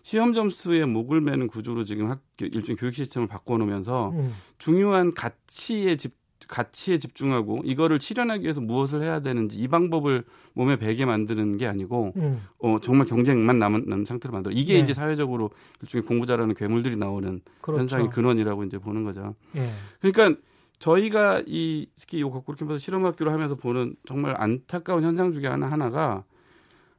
[0.08, 4.34] 시험 점수에 목을 매는 구조로 지금 학교 일종 교육 시스템을 바꿔놓으면서 음.
[4.58, 6.16] 중요한 가치에 집
[6.48, 12.14] 가치에 집중하고 이거를 실현하기 위해서 무엇을 해야 되는지 이 방법을 몸에 배게 만드는 게 아니고
[12.22, 12.42] 음.
[12.60, 14.80] 어, 정말 경쟁만 남은, 남은 상태로 만들어 이게 네.
[14.80, 15.50] 이제 사회적으로
[15.82, 17.82] 일종의 공부 잘하는 괴물들이 나오는 그렇죠.
[17.82, 19.36] 현상의 근원이라고 이제 보는 거죠.
[19.58, 19.68] 예.
[20.00, 20.40] 그러니까
[20.80, 26.24] 저희가 이 특히 이 거꾸로 캠퍼스 실험학교를 하면서 보는 정말 안타까운 현상 중에 하나 하나가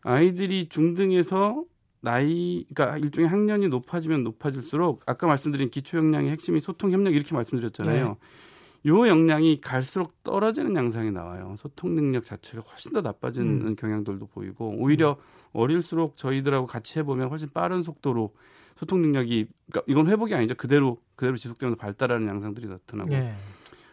[0.03, 1.65] 아이들이 중등에서
[2.01, 8.17] 나이 그러니까 일종의 학년이 높아지면 높아질수록 아까 말씀드린 기초 역량의 핵심이 소통 협력 이렇게 말씀드렸잖아요.
[8.87, 11.57] 요 역량이 갈수록 떨어지는 양상이 나와요.
[11.59, 13.77] 소통 능력 자체가 훨씬 더 나빠지는 음.
[13.77, 15.17] 경향들도 보이고 오히려
[15.53, 18.35] 어릴수록 저희들하고 같이 해보면 훨씬 빠른 속도로
[18.77, 20.55] 소통 능력이 그러니까 이건 회복이 아니죠.
[20.55, 23.35] 그대로 그대로 지속되면서 발달하는 양상들이 나타나고 예.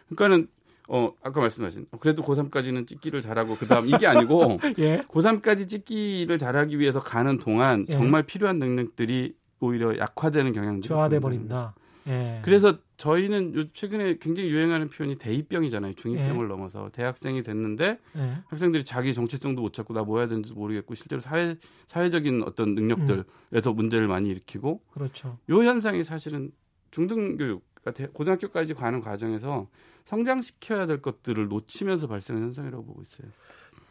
[0.08, 0.48] 그러니까는
[0.88, 4.98] 어 아까 말씀하신 어, 그래도 고3까지는 찍기를 잘하고 그다음 이게 아니고 예.
[5.08, 7.92] 고3까지 찍기를 잘하기 위해서 가는 동안 예.
[7.92, 11.74] 정말 필요한 능력들이 오히려 약화되는 경향들이 저하돼 버린다.
[12.08, 12.40] 예.
[12.44, 15.94] 그래서 저희는 요 최근에 굉장히 유행하는 표현이 대입병이잖아요.
[15.94, 16.48] 중이병을 예.
[16.48, 18.32] 넘어서 대학생이 됐는데 예.
[18.46, 21.56] 학생들이 자기 정체성도 못 찾고 나 뭐 해야 되는지 모르겠고 실제로 사회
[21.88, 25.38] 사회적인 어떤 능력들에서 문제를 많이 일으키고 그렇죠.
[25.50, 26.52] 요 현상이 사실은
[26.92, 29.68] 중등교육 그러니까 대- 고등학교까지 가는 과정에서
[30.04, 33.28] 성장시켜야 될 것들을 놓치면서 발생하는 현상이라고 보고 있어요.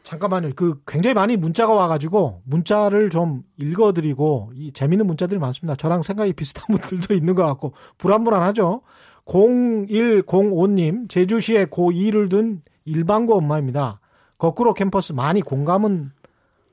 [0.03, 0.51] 잠깐만요.
[0.55, 5.75] 그 굉장히 많이 문자가 와가지고 문자를 좀 읽어드리고 이 재밌는 문자들이 많습니다.
[5.75, 8.81] 저랑 생각이 비슷한 분들도 있는 것 같고 불안불안하죠.
[9.25, 13.99] 0105님 제주시에 고2를 둔 일반고 엄마입니다.
[14.37, 16.11] 거꾸로 캠퍼스 많이 공감은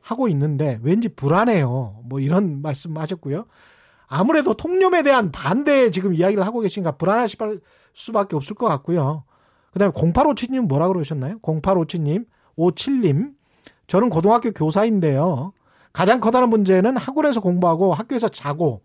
[0.03, 2.03] 하고 있는데 왠지 불안해요.
[2.05, 3.47] 뭐 이런 말씀하셨고요.
[4.15, 7.61] 아무래도 통념에 대한 반대에 지금 이야기를 하고 계신가 불안하실
[7.95, 9.25] 수밖에 없을 것 같고요.
[9.73, 11.39] 그다음에 0857님 뭐라 그러셨나요?
[11.39, 12.27] 0857님,
[12.59, 13.33] 57님.
[13.87, 15.55] 저는 고등학교 교사인데요.
[15.95, 18.83] 가장 커다란 문제는 학원에서 공부하고 학교에서 자고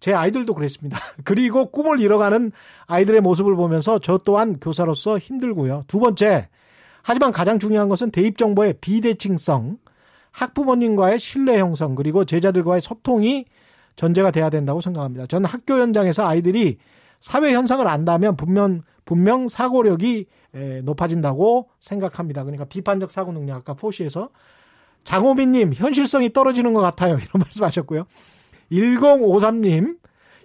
[0.00, 0.98] 제 아이들도 그랬습니다.
[1.24, 2.50] 그리고 꿈을 잃어가는
[2.86, 5.84] 아이들의 모습을 보면서 저 또한 교사로서 힘들고요.
[5.86, 6.48] 두 번째,
[7.02, 9.76] 하지만 가장 중요한 것은 대입 정보의 비대칭성,
[10.30, 13.44] 학부모님과의 신뢰 형성, 그리고 제자들과의 소통이
[13.96, 15.26] 전제가 돼야 된다고 생각합니다.
[15.26, 16.78] 저는 학교 현장에서 아이들이
[17.20, 22.44] 사회 현상을 안다면 분명 분명 사고력이 에, 높아진다고 생각합니다.
[22.44, 24.30] 그러니까 비판적 사고 능력 아까 포시에서
[25.04, 27.14] 장호민님 현실성이 떨어지는 것 같아요.
[27.22, 28.04] 이런 말씀하셨고요.
[28.72, 29.98] 1053님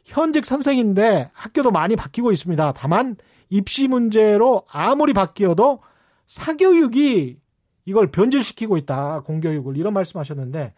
[0.05, 2.73] 현직 선생인데 학교도 많이 바뀌고 있습니다.
[2.73, 3.15] 다만
[3.49, 5.79] 입시 문제로 아무리 바뀌어도
[6.27, 7.39] 사교육이
[7.85, 9.21] 이걸 변질시키고 있다.
[9.21, 10.73] 공교육을 이런 말씀하셨는데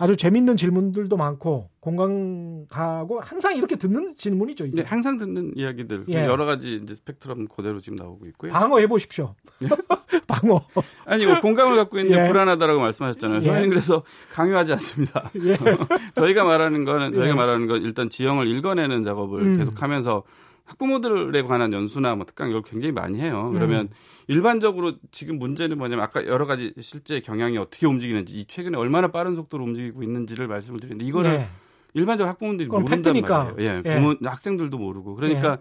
[0.00, 4.64] 아주 재밌는 질문들도 많고 공감 가고 항상 이렇게 듣는 질문이죠.
[4.64, 4.76] 이게.
[4.76, 6.24] 네, 항상 듣는 이야기들 예.
[6.24, 8.50] 여러 가지 이제 스펙트럼 그대로 지금 나오고 있고요.
[8.50, 9.34] 방어해 보십시오.
[10.26, 10.64] 방어.
[11.04, 12.28] 아니 뭐 공감을 갖고 있는데 예.
[12.28, 13.42] 불안하다라고 말씀하셨잖아요.
[13.42, 13.46] 예.
[13.46, 15.30] 저희는 그래서 강요하지 않습니다.
[15.44, 15.58] 예.
[16.16, 17.34] 저희가 말하는 거는 저희가 예.
[17.34, 19.58] 말하는 건 일단 지형을 읽어내는 작업을 음.
[19.58, 20.22] 계속하면서
[20.70, 23.50] 학부모들에 관한 연수나 뭐 특강 이걸 굉장히 많이 해요.
[23.52, 23.88] 그러면 음.
[24.28, 29.34] 일반적으로 지금 문제는 뭐냐면 아까 여러 가지 실제 경향이 어떻게 움직이는지 이 최근에 얼마나 빠른
[29.34, 31.48] 속도로 움직이고 있는지를 말씀을 드리는데 이거를 네.
[31.94, 33.44] 일반적으로 학부모들이 모른단 팩트니까.
[33.44, 33.70] 말이에요.
[33.70, 33.94] 예, 예.
[33.94, 35.58] 부모 학생들도 모르고 그러니까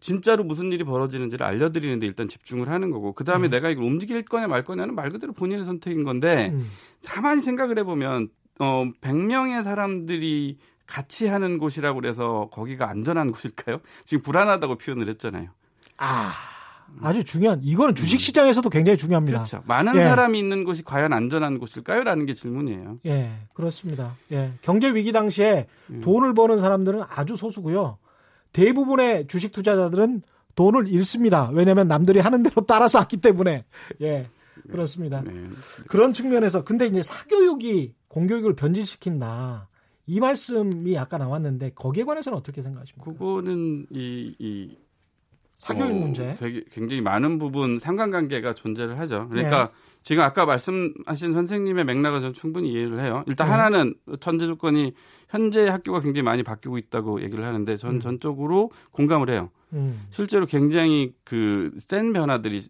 [0.00, 3.56] 진짜로 무슨 일이 벌어지는지를 알려드리는데 일단 집중을 하는 거고 그 다음에 네.
[3.58, 6.70] 내가 이걸 움직일 거냐 말 거냐는 말 그대로 본인의 선택인 건데 음.
[7.04, 8.28] 가만히 생각을 해보면
[8.58, 10.56] 어 100명의 사람들이
[10.92, 13.80] 같이 하는 곳이라고 그래서 거기가 안전한 곳일까요?
[14.04, 15.48] 지금 불안하다고 표현을 했잖아요.
[15.96, 16.32] 아,
[17.00, 19.38] 아주 중요한 이거는 주식 시장에서도 굉장히 중요합니다.
[19.38, 19.62] 그렇죠.
[19.64, 20.02] 많은 예.
[20.02, 22.04] 사람이 있는 곳이 과연 안전한 곳일까요?
[22.04, 22.98] 라는 게 질문이에요.
[23.06, 24.16] 예, 그렇습니다.
[24.32, 24.52] 예.
[24.60, 26.02] 경제 위기 당시에 음.
[26.02, 27.96] 돈을 버는 사람들은 아주 소수고요.
[28.52, 30.20] 대부분의 주식 투자자들은
[30.56, 31.48] 돈을 잃습니다.
[31.54, 33.64] 왜냐하면 남들이 하는 대로 따라서 하기 때문에.
[34.02, 34.28] 예,
[34.70, 35.22] 그렇습니다.
[35.22, 35.32] 네.
[35.88, 39.68] 그런 측면에서 근데 이제 사교육이 공교육을 변질시킨다.
[40.06, 43.10] 이 말씀이 아까 나왔는데 거기에 관해서는 어떻게 생각하십니까?
[43.12, 44.76] 그거는 이, 이
[45.56, 46.34] 사교육 어, 문제.
[46.34, 49.28] 되게 굉장히 많은 부분 상관관계가 존재를 하죠.
[49.28, 49.70] 그러니까
[50.02, 53.22] 지금 아까 말씀하신 선생님의 맥락은 저는 충분히 이해를 해요.
[53.28, 53.52] 일단 네.
[53.54, 54.92] 하나는 전제 조건이
[55.28, 58.00] 현재 학교가 굉장히 많이 바뀌고 있다고 얘기를 하는데 전 음.
[58.00, 59.50] 전적으로 공감을 해요.
[59.72, 62.62] 음, 실제로 굉장히 그 센 변화들이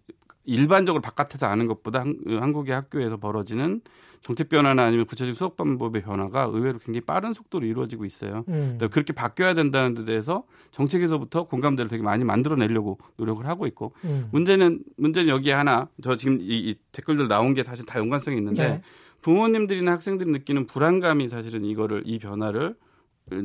[0.45, 3.81] 일반적으로 바깥에서 아는 것보다 한, 한국의 학교에서 벌어지는
[4.23, 8.45] 정책 변화나 아니면 구체적 수업 방법의 변화가 의외로 굉장히 빠른 속도로 이루어지고 있어요.
[8.49, 8.77] 음.
[8.77, 14.29] 그러니까 그렇게 바뀌어야 된다는 데 대해서 정책에서부터 공감대를 되게 많이 만들어내려고 노력을 하고 있고 음.
[14.31, 18.69] 문제는 문제는 여기에 하나 저 지금 이, 이 댓글들 나온 게 사실 다 연관성이 있는데
[18.69, 18.83] 네.
[19.23, 22.77] 부모님들이나 학생들이 느끼는 불안감이 사실은 이거를 이 변화를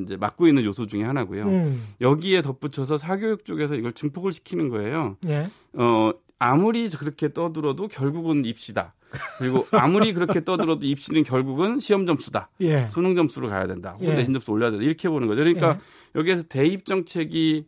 [0.04, 1.46] 이제 막고 있는 요소 중에 하나고요.
[1.46, 1.88] 음.
[2.02, 5.18] 여기에 덧붙여서 사교육 쪽에서 이걸 증폭을 시키는 거예요.
[5.28, 5.50] 예.
[5.74, 8.94] 어 아무리 그렇게 떠들어도 결국은 입시다.
[9.40, 12.50] 그리고 아무리 그렇게 떠들어도 입시는 결국은 시험 점수다.
[12.62, 12.88] 예.
[12.90, 13.94] 수능 점수로 가야 된다.
[13.94, 14.14] 혹은 예.
[14.16, 14.86] 내신 점수 올려야 된다.
[14.86, 15.40] 이렇게 보는 거죠.
[15.40, 16.20] 그러니까 예.
[16.20, 17.66] 여기에서 대입 정책이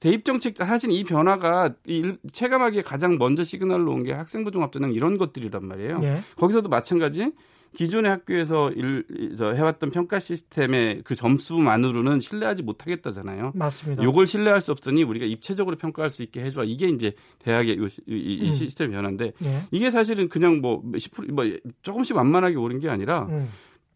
[0.00, 5.16] 대입 정책 사실 이 변화가 이 체감하기에 가장 먼저 시그널로 온 게 학생부 종합전형 이런
[5.16, 5.98] 것들이란 말이에요.
[6.02, 6.20] 예.
[6.36, 7.32] 거기서도 마찬가지
[7.74, 9.04] 기존의 학교에서 일,
[9.36, 13.52] 저 해왔던 평가 시스템의 그 점수만으로는 신뢰하지 못하겠다잖아요.
[13.54, 14.02] 맞습니다.
[14.02, 16.64] 요걸 신뢰할 수 없으니 우리가 입체적으로 평가할 수 있게 해줘.
[16.64, 18.50] 이게 이제 대학의 이, 이, 이 음.
[18.52, 19.62] 시스템 변화인데 예.
[19.70, 21.44] 이게 사실은 그냥 뭐 10%, 뭐
[21.82, 23.48] 조금씩 완만하게 오른 게 아니라 음.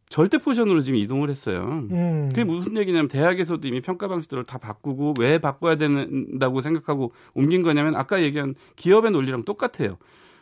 [0.08, 1.86] 절대 포션으로 지금 이동을 했어요.
[1.90, 2.28] 음.
[2.30, 7.94] 그게 무슨 얘기냐면 대학에서도 이미 평가 방식들을 다 바꾸고 왜 바꿔야 된다고 생각하고 옮긴 거냐면
[7.94, 9.98] 아까 얘기한 기업의 논리랑 똑같아요.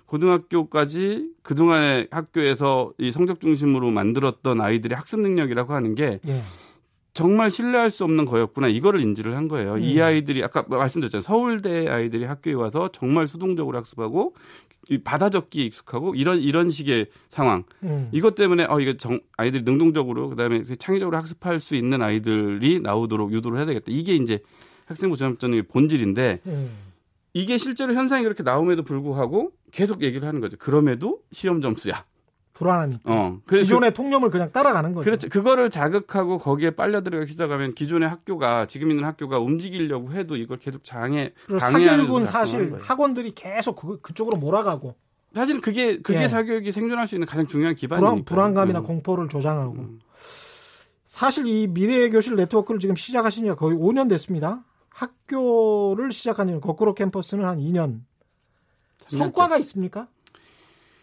[0.07, 6.43] 고등학교까지 그동안의 학교에서 이 성적 중심으로 만들었던 아이들의 학습 능력이라고 하는 게 예.
[7.13, 9.75] 정말 신뢰할 수 없는 거였구나 이거를 인지를 한 거예요.
[9.75, 9.83] 음.
[9.83, 11.23] 이 아이들이 아까 말씀드렸잖아요.
[11.23, 14.35] 서울대 아이들이 학교에 와서 정말 수동적으로 학습하고
[15.03, 17.65] 받아 적기에 익숙하고 이런 이런 식의 상황.
[17.83, 18.11] 음.
[18.13, 23.33] 이것 때문에 어 이게 정 아이들이 능동적으로 그다음에 그 창의적으로 학습할 수 있는 아이들이 나오도록
[23.33, 23.87] 유도를 해야 되겠다.
[23.89, 24.41] 이게 이제
[24.85, 26.71] 학생부 전업전의 본질인데 음.
[27.33, 30.57] 이게 실제로 현상이 그렇게 나옴에도 불구하고 계속 얘기를 하는 거죠.
[30.57, 32.05] 그럼에도 시험 점수야.
[32.55, 33.03] 불안하니까.
[33.05, 33.39] 어.
[33.47, 35.05] 기존의 그, 통념을 그냥 따라가는 거죠.
[35.05, 35.29] 그렇죠.
[35.29, 40.83] 그거를 자극하고 거기에 빨려 들어가기 시작하면 기존의 학교가 지금 있는 학교가 움직이려고 해도 이걸 계속
[40.83, 44.95] 장애 사교육은 사실 학원들이 계속 그, 그쪽으로 몰아가고
[45.35, 46.29] 사실 그게 그게 예.
[46.29, 48.25] 사교육이 생존할 수 있는 가장 중요한 기반이니까.
[48.25, 48.85] 불안, 감이나 음.
[48.85, 49.75] 공포를 조장하고.
[49.75, 50.01] 음.
[51.05, 54.65] 사실 이 미래의 교실 네트워크를 지금 시작하신 지가 거의 5년 됐습니다.
[54.89, 58.01] 학교를 시작한 지는 거꾸로 캠퍼스는 한 2년.
[59.09, 60.09] 성과가 있습니까?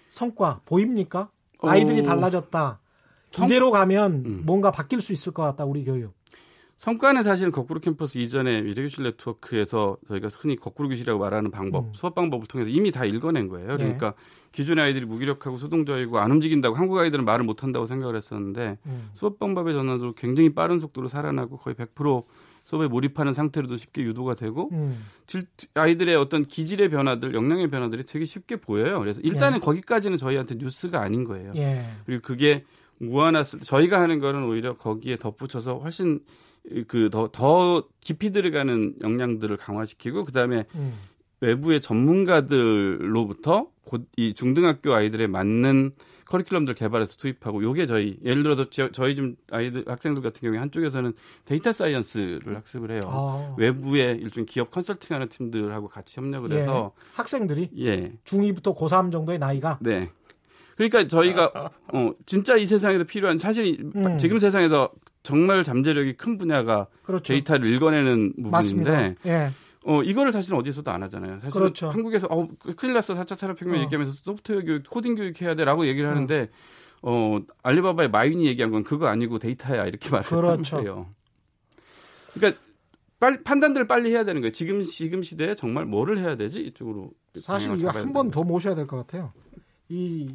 [0.09, 1.29] 성과 보입니까?
[1.59, 2.03] 아이들이 어...
[2.03, 2.79] 달라졌다.
[3.45, 4.41] 이대로 가면 음.
[4.45, 5.65] 뭔가 바뀔 수 있을 것 같다.
[5.65, 6.13] 우리 교육.
[6.83, 11.93] 성과는 사실은 거꾸로 캠퍼스 이전에 미래교실 네트워크에서 저희가 흔히 거꾸로 교실이라고 말하는 방법, 음.
[11.93, 13.77] 수업 방법을 통해서 이미 다 읽어낸 거예요.
[13.77, 14.15] 그러니까 네.
[14.51, 19.09] 기존의 아이들이 무기력하고 수동적이고 안 움직인다고 한국 아이들은 말을 못 한다고 생각을 했었는데 음.
[19.13, 22.25] 수업 방법의 전환으로 굉장히 빠른 속도로 살아나고 거의 100%
[22.63, 25.05] 수업에 몰입하는 상태로도 쉽게 유도가 되고 음.
[25.73, 28.99] 아이들의 어떤 기질의 변화들, 역량의 변화들이 되게 쉽게 보여요.
[28.99, 29.61] 그래서 일단은 예.
[29.61, 31.51] 거기까지는 저희한테 뉴스가 아닌 거예요.
[31.55, 31.83] 예.
[32.05, 32.63] 그리고 그게
[32.99, 36.21] 무한했을 저희가 하는 거는 오히려 거기에 덧붙여서 훨씬
[36.87, 40.93] 그더더 깊이 들어가는 역량들을 강화시키고 그다음에 음.
[41.41, 45.91] 외부의 전문가들로부터 곧 이 중등학교 아이들에 맞는
[46.27, 51.13] 커리큘럼들 개발해서 투입하고 요게 저희 예를 들어서 저희 집 아이들 학생들 같은 경우에 한쪽에서는
[51.45, 53.01] data science를 학습을 해요.
[53.05, 53.55] 아.
[53.57, 56.59] 외부의 일종 기업 컨설팅하는 팀들하고 같이 협력을 예.
[56.61, 58.13] 해서 학생들이 예.
[58.25, 60.09] 중2부터 고3 정도의 나이가 네.
[60.75, 61.51] 그러니까 저희가
[61.93, 64.17] 어 진짜 이 세상에서 필요한 사실 음.
[64.17, 67.33] 지금 세상에서 정말 잠재력이 큰 분야가 그렇죠.
[67.33, 69.15] 데이터를 읽어내는 부분인데.
[69.25, 69.51] 예.
[69.85, 71.39] 어, 이거를 사실은 어디서도 안 하잖아요.
[71.39, 71.89] 사실 그렇죠.
[71.89, 73.13] 한국에서 어, 큰일 났어.
[73.13, 73.83] 4차 산업혁명 어.
[73.83, 76.11] 얘기하면서 소프트웨어 교육, 코딩 교육 해야 돼라고 얘기를 어.
[76.11, 76.49] 하는데
[77.01, 80.77] 어, 알리바바의 마윈이 얘기한 건 그거 아니고 데이터야 이렇게 말을 그렇죠.
[80.77, 81.07] 거예요.
[82.33, 82.61] 그러니까
[83.19, 84.51] 빨리 판단들을 빨리 해야 되는 거예요.
[84.51, 86.61] 지금 지금 시대에 정말 뭐를 해야 되지?
[86.61, 87.11] 이쪽으로
[87.41, 89.33] 사실 이거 한 번 더 모셔야 될 것 같아요.
[89.89, 90.29] 이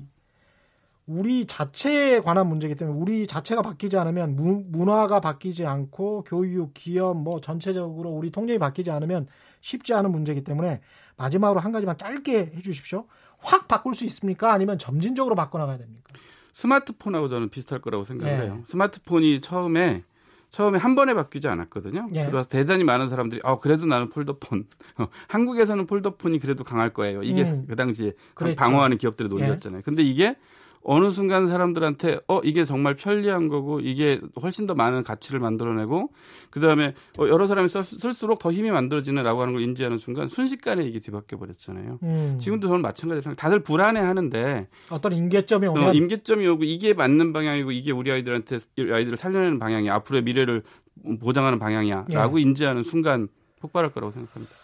[1.09, 7.17] 우리 자체에 관한 문제이기 때문에 우리 자체가 바뀌지 않으면 무, 문화가 바뀌지 않고 교육, 기업
[7.17, 9.27] 뭐 전체적으로 우리 통념이 바뀌지 않으면
[9.63, 10.83] 쉽지 않은 문제이기 때문에
[11.17, 13.07] 마지막으로 한 가지만 짧게 해 주십시오.
[13.39, 14.53] 확 바꿀 수 있습니까?
[14.53, 16.13] 아니면 점진적으로 바꿔 나가야 됩니까?
[16.53, 18.45] 스마트폰하고 저는 비슷할 거라고 생각을 네.
[18.45, 18.63] 해요.
[18.67, 20.05] 스마트폰이 처음에
[20.51, 22.09] 처음에 한 번에 바뀌지 않았거든요.
[22.15, 22.27] 예.
[22.27, 24.67] 그래서 대단히 많은 사람들이 어 그래도 나는 폴더폰.
[25.29, 27.23] 한국에서는 폴더폰이 그래도 강할 거예요.
[27.23, 27.65] 이게 음.
[27.67, 28.57] 그 당시에 그랬죠.
[28.57, 29.79] 방어하는 기업들의 논리였잖아요.
[29.79, 29.83] 예.
[29.83, 30.37] 근데 이게
[30.83, 36.11] 어느 순간 사람들한테 어 이게 정말 편리한 거고 이게 훨씬 더 많은 가치를 만들어내고
[36.51, 40.85] 그 다음에 어, 여러 사람이 쓸, 쓸수록 더 힘이 만들어지는라고 하는 걸 인지하는 순간 순식간에
[40.85, 41.99] 이게 뒤바뀌어 버렸잖아요.
[42.03, 42.39] 음.
[42.41, 47.73] 지금도 저는 마찬가지로 다들 불안해하는데 어떤 임계점이 어, 오면 어, 임계점이 오고 이게 맞는 방향이고
[47.73, 50.63] 이게 우리 아이들한테 아이들을 살려내는 방향이 앞으로의 미래를
[51.21, 52.43] 보장하는 방향이야라고 예.
[52.43, 53.29] 인지하는 순간
[53.61, 54.55] 폭발할 거라고 생각합니다.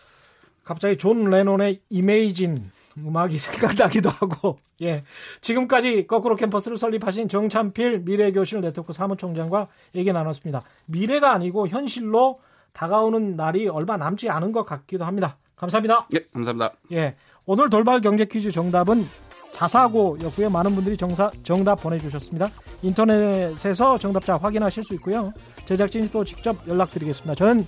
[0.64, 5.02] 갑자기 존 레논의 Imagine 음악이 생각나기도 하고 예
[5.40, 10.62] 지금까지 거꾸로 캠퍼스를 설립하신 정찬필 미래교실 네트워크 사무총장과 얘기 나눴습니다.
[10.86, 12.40] 미래가 아니고 현실로
[12.72, 15.36] 다가오는 날이 얼마 남지 않은 것 같기도 합니다.
[15.56, 16.08] 감사합니다.
[16.14, 16.72] 예, 감사합니다.
[16.92, 17.14] 예,
[17.46, 19.04] 오늘 돌발 경제 퀴즈 정답은
[19.52, 20.50] 자사고였고요.
[20.50, 22.50] 많은 분들이 정사, 정답 보내주셨습니다.
[22.82, 25.32] 인터넷에서 정답자 확인하실 수 있고요.
[25.64, 27.36] 제작진이 또 직접 연락드리겠습니다.
[27.36, 27.64] 저는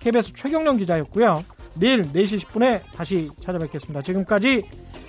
[0.00, 1.44] KBS 최경령 기자였고요.
[1.74, 4.02] 내일 4시 10분에 다시 찾아뵙겠습니다.
[4.02, 4.64] 지금까지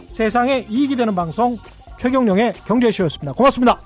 [0.10, 1.58] 세상에 이익이 되는 방송
[2.00, 3.34] 최경령의 경제쇼였습니다.
[3.34, 3.80] 고맙습니다.